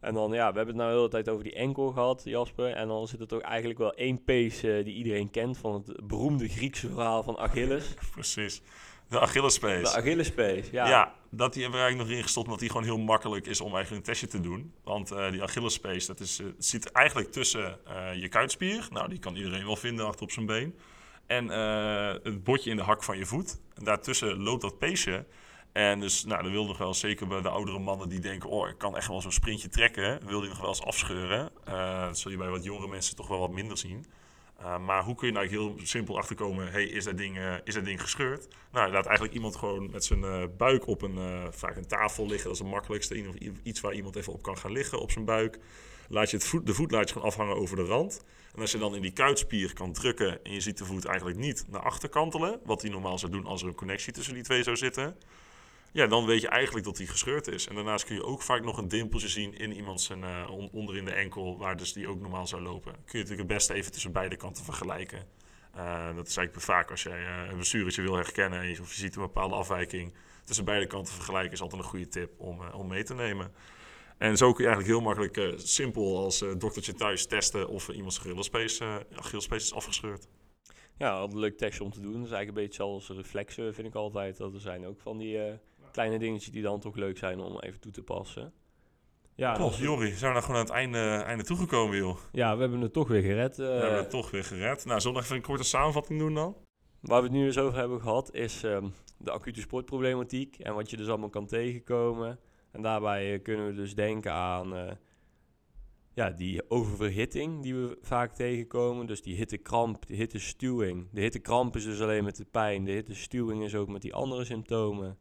En 0.00 0.14
dan, 0.14 0.32
ja, 0.32 0.50
we 0.50 0.56
hebben 0.56 0.66
het 0.66 0.76
nou 0.76 0.90
de 0.90 0.96
hele 0.96 1.08
tijd 1.08 1.28
over 1.28 1.44
die 1.44 1.54
enkel 1.54 1.92
gehad, 1.92 2.22
Jasper. 2.24 2.72
En 2.72 2.88
dan 2.88 3.08
zit 3.08 3.20
er 3.20 3.26
toch 3.26 3.40
eigenlijk 3.40 3.78
wel 3.78 3.94
één 3.94 4.24
pace 4.24 4.80
die 4.84 4.94
iedereen 4.94 5.30
kent 5.30 5.58
van 5.58 5.74
het 5.74 6.06
beroemde 6.06 6.48
Griekse 6.48 6.88
verhaal 6.88 7.22
van 7.22 7.38
Achilles. 7.38 7.94
Precies. 8.14 8.62
De 9.08 9.20
Achillespees. 9.20 9.92
De 9.92 9.96
Achillespees, 9.96 10.70
ja. 10.70 10.88
Ja, 10.88 11.14
dat 11.30 11.52
die 11.52 11.62
hebben 11.62 11.80
we 11.80 11.86
eigenlijk 11.86 12.10
nog 12.10 12.18
ingestopt 12.18 12.46
omdat 12.46 12.60
die 12.60 12.70
gewoon 12.70 12.84
heel 12.84 12.98
makkelijk 12.98 13.46
is 13.46 13.60
om 13.60 13.74
eigenlijk 13.74 14.06
een 14.06 14.12
testje 14.12 14.26
te 14.26 14.40
doen. 14.40 14.72
Want 14.84 15.12
uh, 15.12 15.30
die 15.30 15.42
Achillespees, 15.42 16.06
dat 16.06 16.20
is, 16.20 16.40
uh, 16.40 16.46
zit 16.58 16.92
eigenlijk 16.92 17.32
tussen 17.32 17.78
uh, 17.88 18.14
je 18.14 18.28
kuitspier. 18.28 18.88
Nou, 18.90 19.08
die 19.08 19.18
kan 19.18 19.36
iedereen 19.36 19.66
wel 19.66 19.76
vinden 19.76 20.06
achter 20.06 20.22
op 20.22 20.30
zijn 20.30 20.46
been. 20.46 20.78
En 21.26 21.48
het 22.22 22.44
botje 22.44 22.70
in 22.70 22.76
de 22.76 22.82
hak 22.82 23.02
van 23.02 23.18
je 23.18 23.26
voet. 23.26 23.60
En 23.74 23.84
daartussen 23.84 24.42
loopt 24.42 24.62
dat 24.62 24.78
peesje. 24.78 25.26
En 25.72 26.00
dus, 26.00 26.24
nou, 26.24 26.42
dan 26.42 26.52
wil 26.52 26.66
nog 26.66 26.78
wel 26.78 26.94
zeker 26.94 27.26
bij 27.26 27.40
de 27.40 27.48
oudere 27.48 27.78
mannen 27.78 28.08
die 28.08 28.20
denken... 28.20 28.48
oh, 28.48 28.68
ik 28.68 28.78
kan 28.78 28.96
echt 28.96 29.08
wel 29.08 29.20
zo'n 29.20 29.32
sprintje 29.32 29.68
trekken. 29.68 30.26
Wil 30.26 30.40
die 30.40 30.48
nog 30.48 30.60
wel 30.60 30.68
eens 30.68 30.82
afscheuren. 30.82 31.50
dat 32.06 32.18
zul 32.18 32.30
je 32.30 32.36
bij 32.36 32.48
wat 32.48 32.64
jongere 32.64 32.88
mensen 32.88 33.16
toch 33.16 33.28
wel 33.28 33.38
wat 33.38 33.50
minder 33.50 33.78
zien. 33.78 34.04
Uh, 34.60 34.78
maar 34.78 35.04
hoe 35.04 35.14
kun 35.14 35.26
je 35.26 35.32
nou 35.32 35.46
heel 35.46 35.74
simpel 35.82 36.18
achterkomen, 36.18 36.70
hey, 36.70 36.84
is, 36.84 37.04
dat 37.04 37.16
ding, 37.16 37.36
uh, 37.36 37.54
is 37.64 37.74
dat 37.74 37.84
ding 37.84 38.00
gescheurd? 38.00 38.48
Nou, 38.72 38.92
laat 38.92 39.04
eigenlijk 39.06 39.34
iemand 39.34 39.56
gewoon 39.56 39.90
met 39.90 40.04
zijn 40.04 40.20
uh, 40.20 40.42
buik 40.56 40.86
op 40.86 41.02
een, 41.02 41.52
vaak 41.52 41.76
een 41.76 41.86
tafel 41.86 42.26
liggen. 42.26 42.44
Dat 42.44 42.52
is 42.52 42.58
het 42.58 42.68
makkelijkste. 42.72 43.24
Iets 43.62 43.80
waar 43.80 43.94
iemand 43.94 44.16
even 44.16 44.32
op 44.32 44.42
kan 44.42 44.58
gaan 44.58 44.72
liggen, 44.72 45.00
op 45.00 45.10
zijn 45.10 45.24
buik. 45.24 45.58
Laat 46.08 46.30
je 46.30 46.40
voet, 46.40 46.66
de 46.66 46.74
voet 46.74 46.90
laat 46.90 47.08
je 47.08 47.12
gewoon 47.12 47.28
afhangen 47.28 47.56
over 47.56 47.76
de 47.76 47.84
rand. 47.84 48.24
En 48.54 48.60
als 48.60 48.72
je 48.72 48.78
dan 48.78 48.94
in 48.94 49.02
die 49.02 49.12
kuitspier 49.12 49.72
kan 49.72 49.92
drukken 49.92 50.44
en 50.44 50.52
je 50.52 50.60
ziet 50.60 50.78
de 50.78 50.84
voet 50.84 51.04
eigenlijk 51.04 51.38
niet 51.38 51.64
naar 51.68 51.82
achter 51.82 52.08
kantelen, 52.08 52.60
wat 52.64 52.82
hij 52.82 52.90
normaal 52.90 53.18
zou 53.18 53.32
doen 53.32 53.46
als 53.46 53.62
er 53.62 53.68
een 53.68 53.74
connectie 53.74 54.12
tussen 54.12 54.34
die 54.34 54.42
twee 54.42 54.62
zou 54.62 54.76
zitten, 54.76 55.16
ja, 55.94 56.06
dan 56.06 56.26
weet 56.26 56.40
je 56.40 56.48
eigenlijk 56.48 56.84
dat 56.84 56.96
die 56.96 57.06
gescheurd 57.06 57.48
is. 57.48 57.68
En 57.68 57.74
daarnaast 57.74 58.04
kun 58.04 58.14
je 58.14 58.24
ook 58.24 58.42
vaak 58.42 58.64
nog 58.64 58.78
een 58.78 58.88
dimpeltje 58.88 59.28
zien 59.28 59.58
in 59.58 59.72
iemand 59.72 60.00
zijn 60.00 60.20
uh, 60.20 60.50
onder 60.72 60.96
in 60.96 61.04
de 61.04 61.12
enkel, 61.12 61.58
waar 61.58 61.76
dus 61.76 61.92
die 61.92 62.08
ook 62.08 62.20
normaal 62.20 62.46
zou 62.46 62.62
lopen. 62.62 62.92
Kun 62.92 63.02
je 63.04 63.18
natuurlijk 63.18 63.48
het 63.48 63.58
beste 63.58 63.74
even 63.74 63.92
tussen 63.92 64.12
beide 64.12 64.36
kanten 64.36 64.64
vergelijken. 64.64 65.18
Uh, 65.76 66.16
dat 66.16 66.26
is 66.26 66.36
eigenlijk 66.36 66.66
vaak 66.66 66.90
als 66.90 67.02
jij 67.02 67.20
uh, 67.20 67.48
een 67.48 67.54
blessuretje 67.54 68.02
wil 68.02 68.14
herkennen 68.14 68.70
of 68.80 68.94
je 68.94 69.00
ziet 69.00 69.16
een 69.16 69.22
bepaalde 69.22 69.54
afwijking. 69.54 70.14
Tussen 70.44 70.64
beide 70.64 70.86
kanten 70.86 71.14
vergelijken 71.14 71.52
is 71.52 71.60
altijd 71.60 71.82
een 71.82 71.88
goede 71.88 72.08
tip 72.08 72.40
om, 72.40 72.60
om 72.60 72.88
mee 72.88 73.02
te 73.02 73.14
nemen. 73.14 73.52
En 74.18 74.36
zo 74.36 74.52
kun 74.52 74.64
je 74.64 74.70
eigenlijk 74.70 74.96
heel 74.96 75.14
makkelijk, 75.14 75.58
simpel 75.58 76.18
als 76.18 76.38
doktertje 76.58 76.94
thuis 76.94 77.26
testen 77.26 77.68
of 77.68 77.88
iemands 77.88 78.20
Achillespees 79.14 79.64
is 79.64 79.74
afgescheurd. 79.74 80.28
Ja, 80.98 81.20
een 81.20 81.38
leuk 81.38 81.56
testje 81.56 81.84
om 81.84 81.90
te 81.90 82.00
doen. 82.00 82.12
Dat 82.12 82.24
is 82.24 82.30
eigenlijk 82.30 82.58
een 82.58 82.64
beetje 82.64 82.82
zoals 82.82 83.08
reflexen, 83.08 83.74
vind 83.74 83.88
ik 83.88 83.94
altijd. 83.94 84.36
Dat 84.36 84.54
er 84.54 84.60
zijn 84.60 84.86
ook 84.86 85.00
van 85.00 85.18
die 85.18 85.38
kleine 85.94 86.18
dingetjes 86.18 86.52
die 86.52 86.62
dan 86.62 86.80
toch 86.80 86.96
leuk 86.96 87.18
zijn 87.18 87.40
om 87.40 87.60
even 87.60 87.80
toe 87.80 87.92
te 87.92 88.02
passen. 88.02 88.52
Ja, 89.36 89.54
Toch, 89.54 89.78
Jori, 89.78 90.06
zijn 90.06 90.32
we 90.32 90.38
nou 90.38 90.42
gewoon 90.42 90.56
aan 90.56 90.66
het 90.66 90.74
einde, 90.74 90.98
einde 90.98 91.44
toegekomen, 91.44 91.96
joh? 91.96 92.18
Ja, 92.32 92.54
we 92.54 92.60
hebben 92.60 92.80
het 92.80 92.92
toch 92.92 93.08
weer 93.08 93.22
gered. 93.22 93.58
Uh, 93.58 93.66
we 93.66 93.72
hebben 93.72 93.98
het 93.98 94.10
toch 94.10 94.30
weer 94.30 94.44
gered. 94.44 94.84
Nou, 94.84 95.00
zullen 95.00 95.16
we 95.16 95.22
even 95.22 95.36
een 95.36 95.42
korte 95.42 95.64
samenvatting 95.64 96.18
doen 96.18 96.34
dan? 96.34 96.56
Waar 97.00 97.22
we 97.22 97.26
het 97.26 97.36
nu 97.36 97.44
eens 97.44 97.58
over 97.58 97.78
hebben 97.78 98.00
gehad, 98.00 98.34
is 98.34 98.62
um, 98.62 98.94
de 99.18 99.30
acute 99.30 99.60
sportproblematiek 99.60 100.58
en 100.58 100.74
wat 100.74 100.90
je 100.90 100.96
dus 100.96 101.08
allemaal 101.08 101.28
kan 101.28 101.46
tegenkomen. 101.46 102.38
En 102.70 102.82
daarbij 102.82 103.34
uh, 103.34 103.42
kunnen 103.42 103.66
we 103.66 103.74
dus 103.74 103.94
denken 103.94 104.32
aan 104.32 104.76
uh, 104.76 104.90
ja, 106.14 106.30
die 106.30 106.70
oververhitting 106.70 107.62
die 107.62 107.74
we 107.74 107.98
vaak 108.00 108.34
tegenkomen. 108.34 109.06
Dus 109.06 109.22
die 109.22 109.36
hittekramp, 109.36 110.06
de 110.06 110.14
hittestuwing. 110.14 111.08
De 111.12 111.20
hittekramp 111.20 111.76
is 111.76 111.84
dus 111.84 112.00
alleen 112.00 112.24
met 112.24 112.36
de 112.36 112.46
pijn. 112.50 112.84
De 112.84 112.92
hittestuwing 112.92 113.64
is 113.64 113.74
ook 113.74 113.88
met 113.88 114.02
die 114.02 114.14
andere 114.14 114.44
symptomen. 114.44 115.18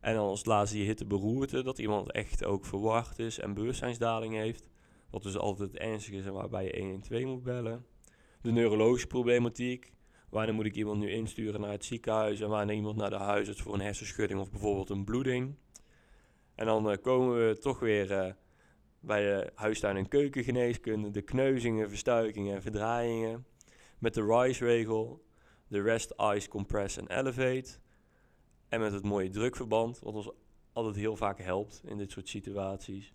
En 0.00 0.14
dan 0.14 0.28
als 0.28 0.44
laatste 0.44 0.76
die 0.76 0.86
hitteberoerte, 0.86 1.62
dat 1.62 1.78
iemand 1.78 2.12
echt 2.12 2.44
ook 2.44 2.64
verwacht 2.64 3.18
is 3.18 3.38
en 3.38 3.54
bewustzijnsdaling 3.54 4.34
heeft. 4.34 4.68
Wat 5.10 5.22
dus 5.22 5.36
altijd 5.36 5.76
ernstig 5.76 6.14
is 6.14 6.24
en 6.24 6.32
waarbij 6.32 6.64
je 6.64 6.80
112 6.80 7.24
moet 7.24 7.42
bellen. 7.42 7.86
De 8.42 8.50
neurologische 8.50 9.06
problematiek. 9.06 9.92
Wanneer 10.30 10.54
moet 10.54 10.64
ik 10.64 10.74
iemand 10.74 10.98
nu 10.98 11.10
insturen 11.10 11.60
naar 11.60 11.70
het 11.70 11.84
ziekenhuis 11.84 12.40
en 12.40 12.48
wanneer 12.48 12.76
iemand 12.76 12.96
naar 12.96 13.10
de 13.10 13.16
huisarts 13.16 13.62
voor 13.62 13.74
een 13.74 13.80
hersenschudding 13.80 14.40
of 14.40 14.50
bijvoorbeeld 14.50 14.90
een 14.90 15.04
bloeding. 15.04 15.54
En 16.54 16.66
dan 16.66 16.90
uh, 16.90 16.96
komen 17.02 17.48
we 17.48 17.58
toch 17.58 17.80
weer 17.80 18.10
uh, 18.10 18.32
bij 19.00 19.22
de 19.22 19.50
huistuin- 19.54 19.96
en 19.96 20.08
keukengeneeskunde, 20.08 21.10
de 21.10 21.22
kneuzingen, 21.22 21.88
verstuikingen 21.88 22.54
en 22.54 22.62
verdraaiingen. 22.62 23.46
Met 23.98 24.14
de 24.14 24.24
RISE-regel, 24.24 25.24
de 25.68 25.82
Rest, 25.82 26.14
Ice, 26.34 26.48
Compress 26.48 26.96
en 26.96 27.18
Elevate. 27.18 27.78
En 28.68 28.80
met 28.80 28.92
het 28.92 29.04
mooie 29.04 29.30
drukverband, 29.30 29.98
wat 29.98 30.14
ons 30.14 30.30
altijd 30.72 30.96
heel 30.96 31.16
vaak 31.16 31.38
helpt 31.38 31.82
in 31.84 31.98
dit 31.98 32.10
soort 32.10 32.28
situaties. 32.28 33.12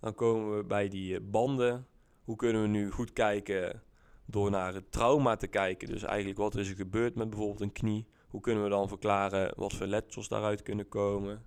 Dan 0.00 0.14
komen 0.14 0.56
we 0.56 0.64
bij 0.64 0.88
die 0.88 1.16
eh, 1.16 1.20
banden. 1.22 1.86
Hoe 2.24 2.36
kunnen 2.36 2.62
we 2.62 2.68
nu 2.68 2.90
goed 2.90 3.12
kijken 3.12 3.82
door 4.24 4.50
naar 4.50 4.74
het 4.74 4.92
trauma 4.92 5.36
te 5.36 5.46
kijken? 5.46 5.88
Dus 5.88 6.02
eigenlijk 6.02 6.38
wat 6.38 6.54
is 6.54 6.68
er 6.68 6.76
gebeurd 6.76 7.14
met 7.14 7.30
bijvoorbeeld 7.30 7.60
een 7.60 7.72
knie? 7.72 8.06
Hoe 8.28 8.40
kunnen 8.40 8.62
we 8.64 8.68
dan 8.68 8.88
verklaren 8.88 9.52
wat 9.56 9.72
voor 9.72 9.86
letsels 9.86 10.28
daaruit 10.28 10.62
kunnen 10.62 10.88
komen? 10.88 11.44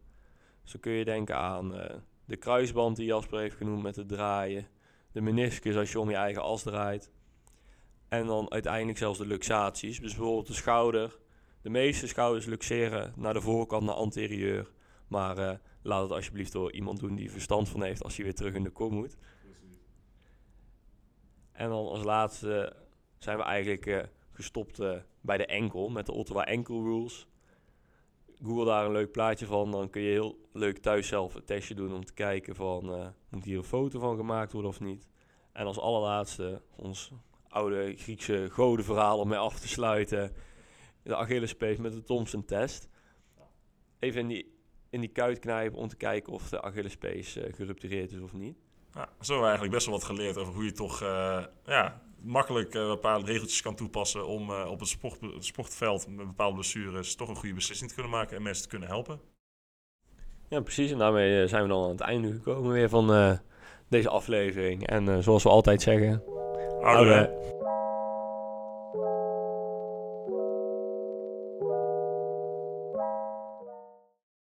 Zo 0.63 0.79
kun 0.79 0.91
je 0.91 1.05
denken 1.05 1.37
aan 1.37 1.75
uh, 1.75 1.85
de 2.25 2.35
kruisband 2.35 2.95
die 2.95 3.05
Jasper 3.05 3.39
heeft 3.39 3.55
genoemd 3.55 3.83
met 3.83 3.95
het 3.95 4.07
draaien. 4.07 4.67
De 5.11 5.21
meniscus 5.21 5.75
als 5.75 5.91
je 5.91 5.99
om 5.99 6.09
je 6.09 6.15
eigen 6.15 6.41
as 6.41 6.63
draait. 6.63 7.11
En 8.07 8.25
dan 8.25 8.51
uiteindelijk 8.51 8.97
zelfs 8.97 9.17
de 9.17 9.25
luxaties. 9.25 9.99
Dus 9.99 10.15
bijvoorbeeld 10.15 10.47
de 10.47 10.53
schouder 10.53 11.17
de 11.65 11.71
meeste 11.71 12.07
schouders 12.07 12.45
luxeren 12.45 13.13
naar 13.15 13.33
de 13.33 13.41
voorkant, 13.41 13.83
naar 13.83 13.95
anterieur. 13.95 14.71
Maar 15.07 15.37
uh, 15.37 15.51
laat 15.81 16.01
het 16.01 16.11
alsjeblieft 16.11 16.51
door 16.51 16.71
iemand 16.71 16.99
doen 16.99 17.15
die 17.15 17.31
verstand 17.31 17.69
van 17.69 17.83
heeft 17.83 18.03
als 18.03 18.15
hij 18.15 18.25
weer 18.25 18.35
terug 18.35 18.53
in 18.53 18.63
de 18.63 18.69
kom 18.69 18.93
moet. 18.93 19.17
En 21.51 21.69
dan 21.69 21.87
als 21.87 22.03
laatste 22.03 22.75
zijn 23.17 23.37
we 23.37 23.43
eigenlijk 23.43 23.85
uh, 23.85 24.03
gestopt 24.31 24.79
uh, 24.79 24.95
bij 25.21 25.37
de 25.37 25.45
enkel 25.45 25.89
met 25.89 26.05
de 26.05 26.11
Ottawa 26.11 26.45
Enkel 26.45 26.83
Rules. 26.83 27.27
Google 28.43 28.65
daar 28.65 28.85
een 28.85 28.91
leuk 28.91 29.11
plaatje 29.11 29.45
van, 29.45 29.71
dan 29.71 29.89
kun 29.89 30.01
je 30.01 30.09
heel 30.09 30.49
leuk 30.53 30.77
thuis 30.77 31.07
zelf 31.07 31.35
een 31.35 31.45
testje 31.45 31.75
doen 31.75 31.93
om 31.93 32.05
te 32.05 32.13
kijken 32.13 32.55
van 32.55 33.13
moet 33.29 33.43
hier 33.43 33.57
een 33.57 33.63
foto 33.63 33.99
van 33.99 34.15
gemaakt 34.15 34.51
worden 34.51 34.71
of 34.71 34.79
niet. 34.79 35.07
En 35.51 35.65
als 35.65 35.79
allerlaatste 35.79 36.61
ons 36.75 37.11
oude 37.47 37.93
Griekse 37.97 38.47
godenverhaal 38.51 39.19
om 39.19 39.27
mee 39.27 39.37
af 39.37 39.59
te 39.59 39.67
sluiten 39.67 40.33
de 41.05 41.15
Achillespees 41.15 41.77
met 41.77 41.93
de 41.93 42.03
Thompson-test. 42.03 42.87
Even 43.99 44.21
in 44.21 44.27
die, 44.27 44.57
in 44.89 44.99
die 44.99 45.09
kuit 45.09 45.39
knijpen 45.39 45.79
om 45.79 45.87
te 45.87 45.95
kijken 45.95 46.33
of 46.33 46.49
de 46.49 46.61
Achillespees 46.61 47.37
uh, 47.37 47.53
geruptureerd 47.53 48.11
is 48.11 48.19
of 48.19 48.33
niet. 48.33 48.57
Ja, 48.93 49.01
zo 49.01 49.09
hebben 49.09 49.37
we 49.37 49.43
eigenlijk 49.43 49.71
best 49.71 49.85
wel 49.85 49.95
wat 49.95 50.03
geleerd 50.03 50.37
over 50.37 50.53
hoe 50.53 50.63
je 50.63 50.71
toch 50.71 51.01
uh, 51.01 51.43
ja, 51.65 52.01
makkelijk 52.21 52.75
uh, 52.75 52.87
bepaalde 52.87 53.25
regeltjes 53.25 53.61
kan 53.61 53.75
toepassen 53.75 54.27
om 54.27 54.51
op 54.51 54.79
het, 54.79 54.89
sport, 54.89 55.21
het 55.21 55.45
sportveld 55.45 56.07
met 56.07 56.27
bepaalde 56.27 56.53
blessures 56.53 57.15
toch 57.15 57.29
een 57.29 57.35
goede 57.35 57.55
beslissing 57.55 57.89
te 57.89 57.95
kunnen 57.95 58.13
maken 58.13 58.37
en 58.37 58.43
mensen 58.43 58.63
te 58.63 58.69
kunnen 58.69 58.87
helpen. 58.87 59.19
Ja, 60.49 60.61
precies. 60.61 60.91
En 60.91 60.97
daarmee 60.97 61.47
zijn 61.47 61.63
we 61.63 61.69
dan 61.69 61.83
aan 61.83 61.89
het 61.89 61.99
einde 61.99 62.31
gekomen 62.31 62.71
weer 62.71 62.89
van 62.89 63.39
deze 63.89 64.09
aflevering. 64.09 64.87
En 64.87 65.23
zoals 65.23 65.43
we 65.43 65.49
altijd 65.49 65.81
zeggen, 65.81 66.23
houden. 66.81 67.54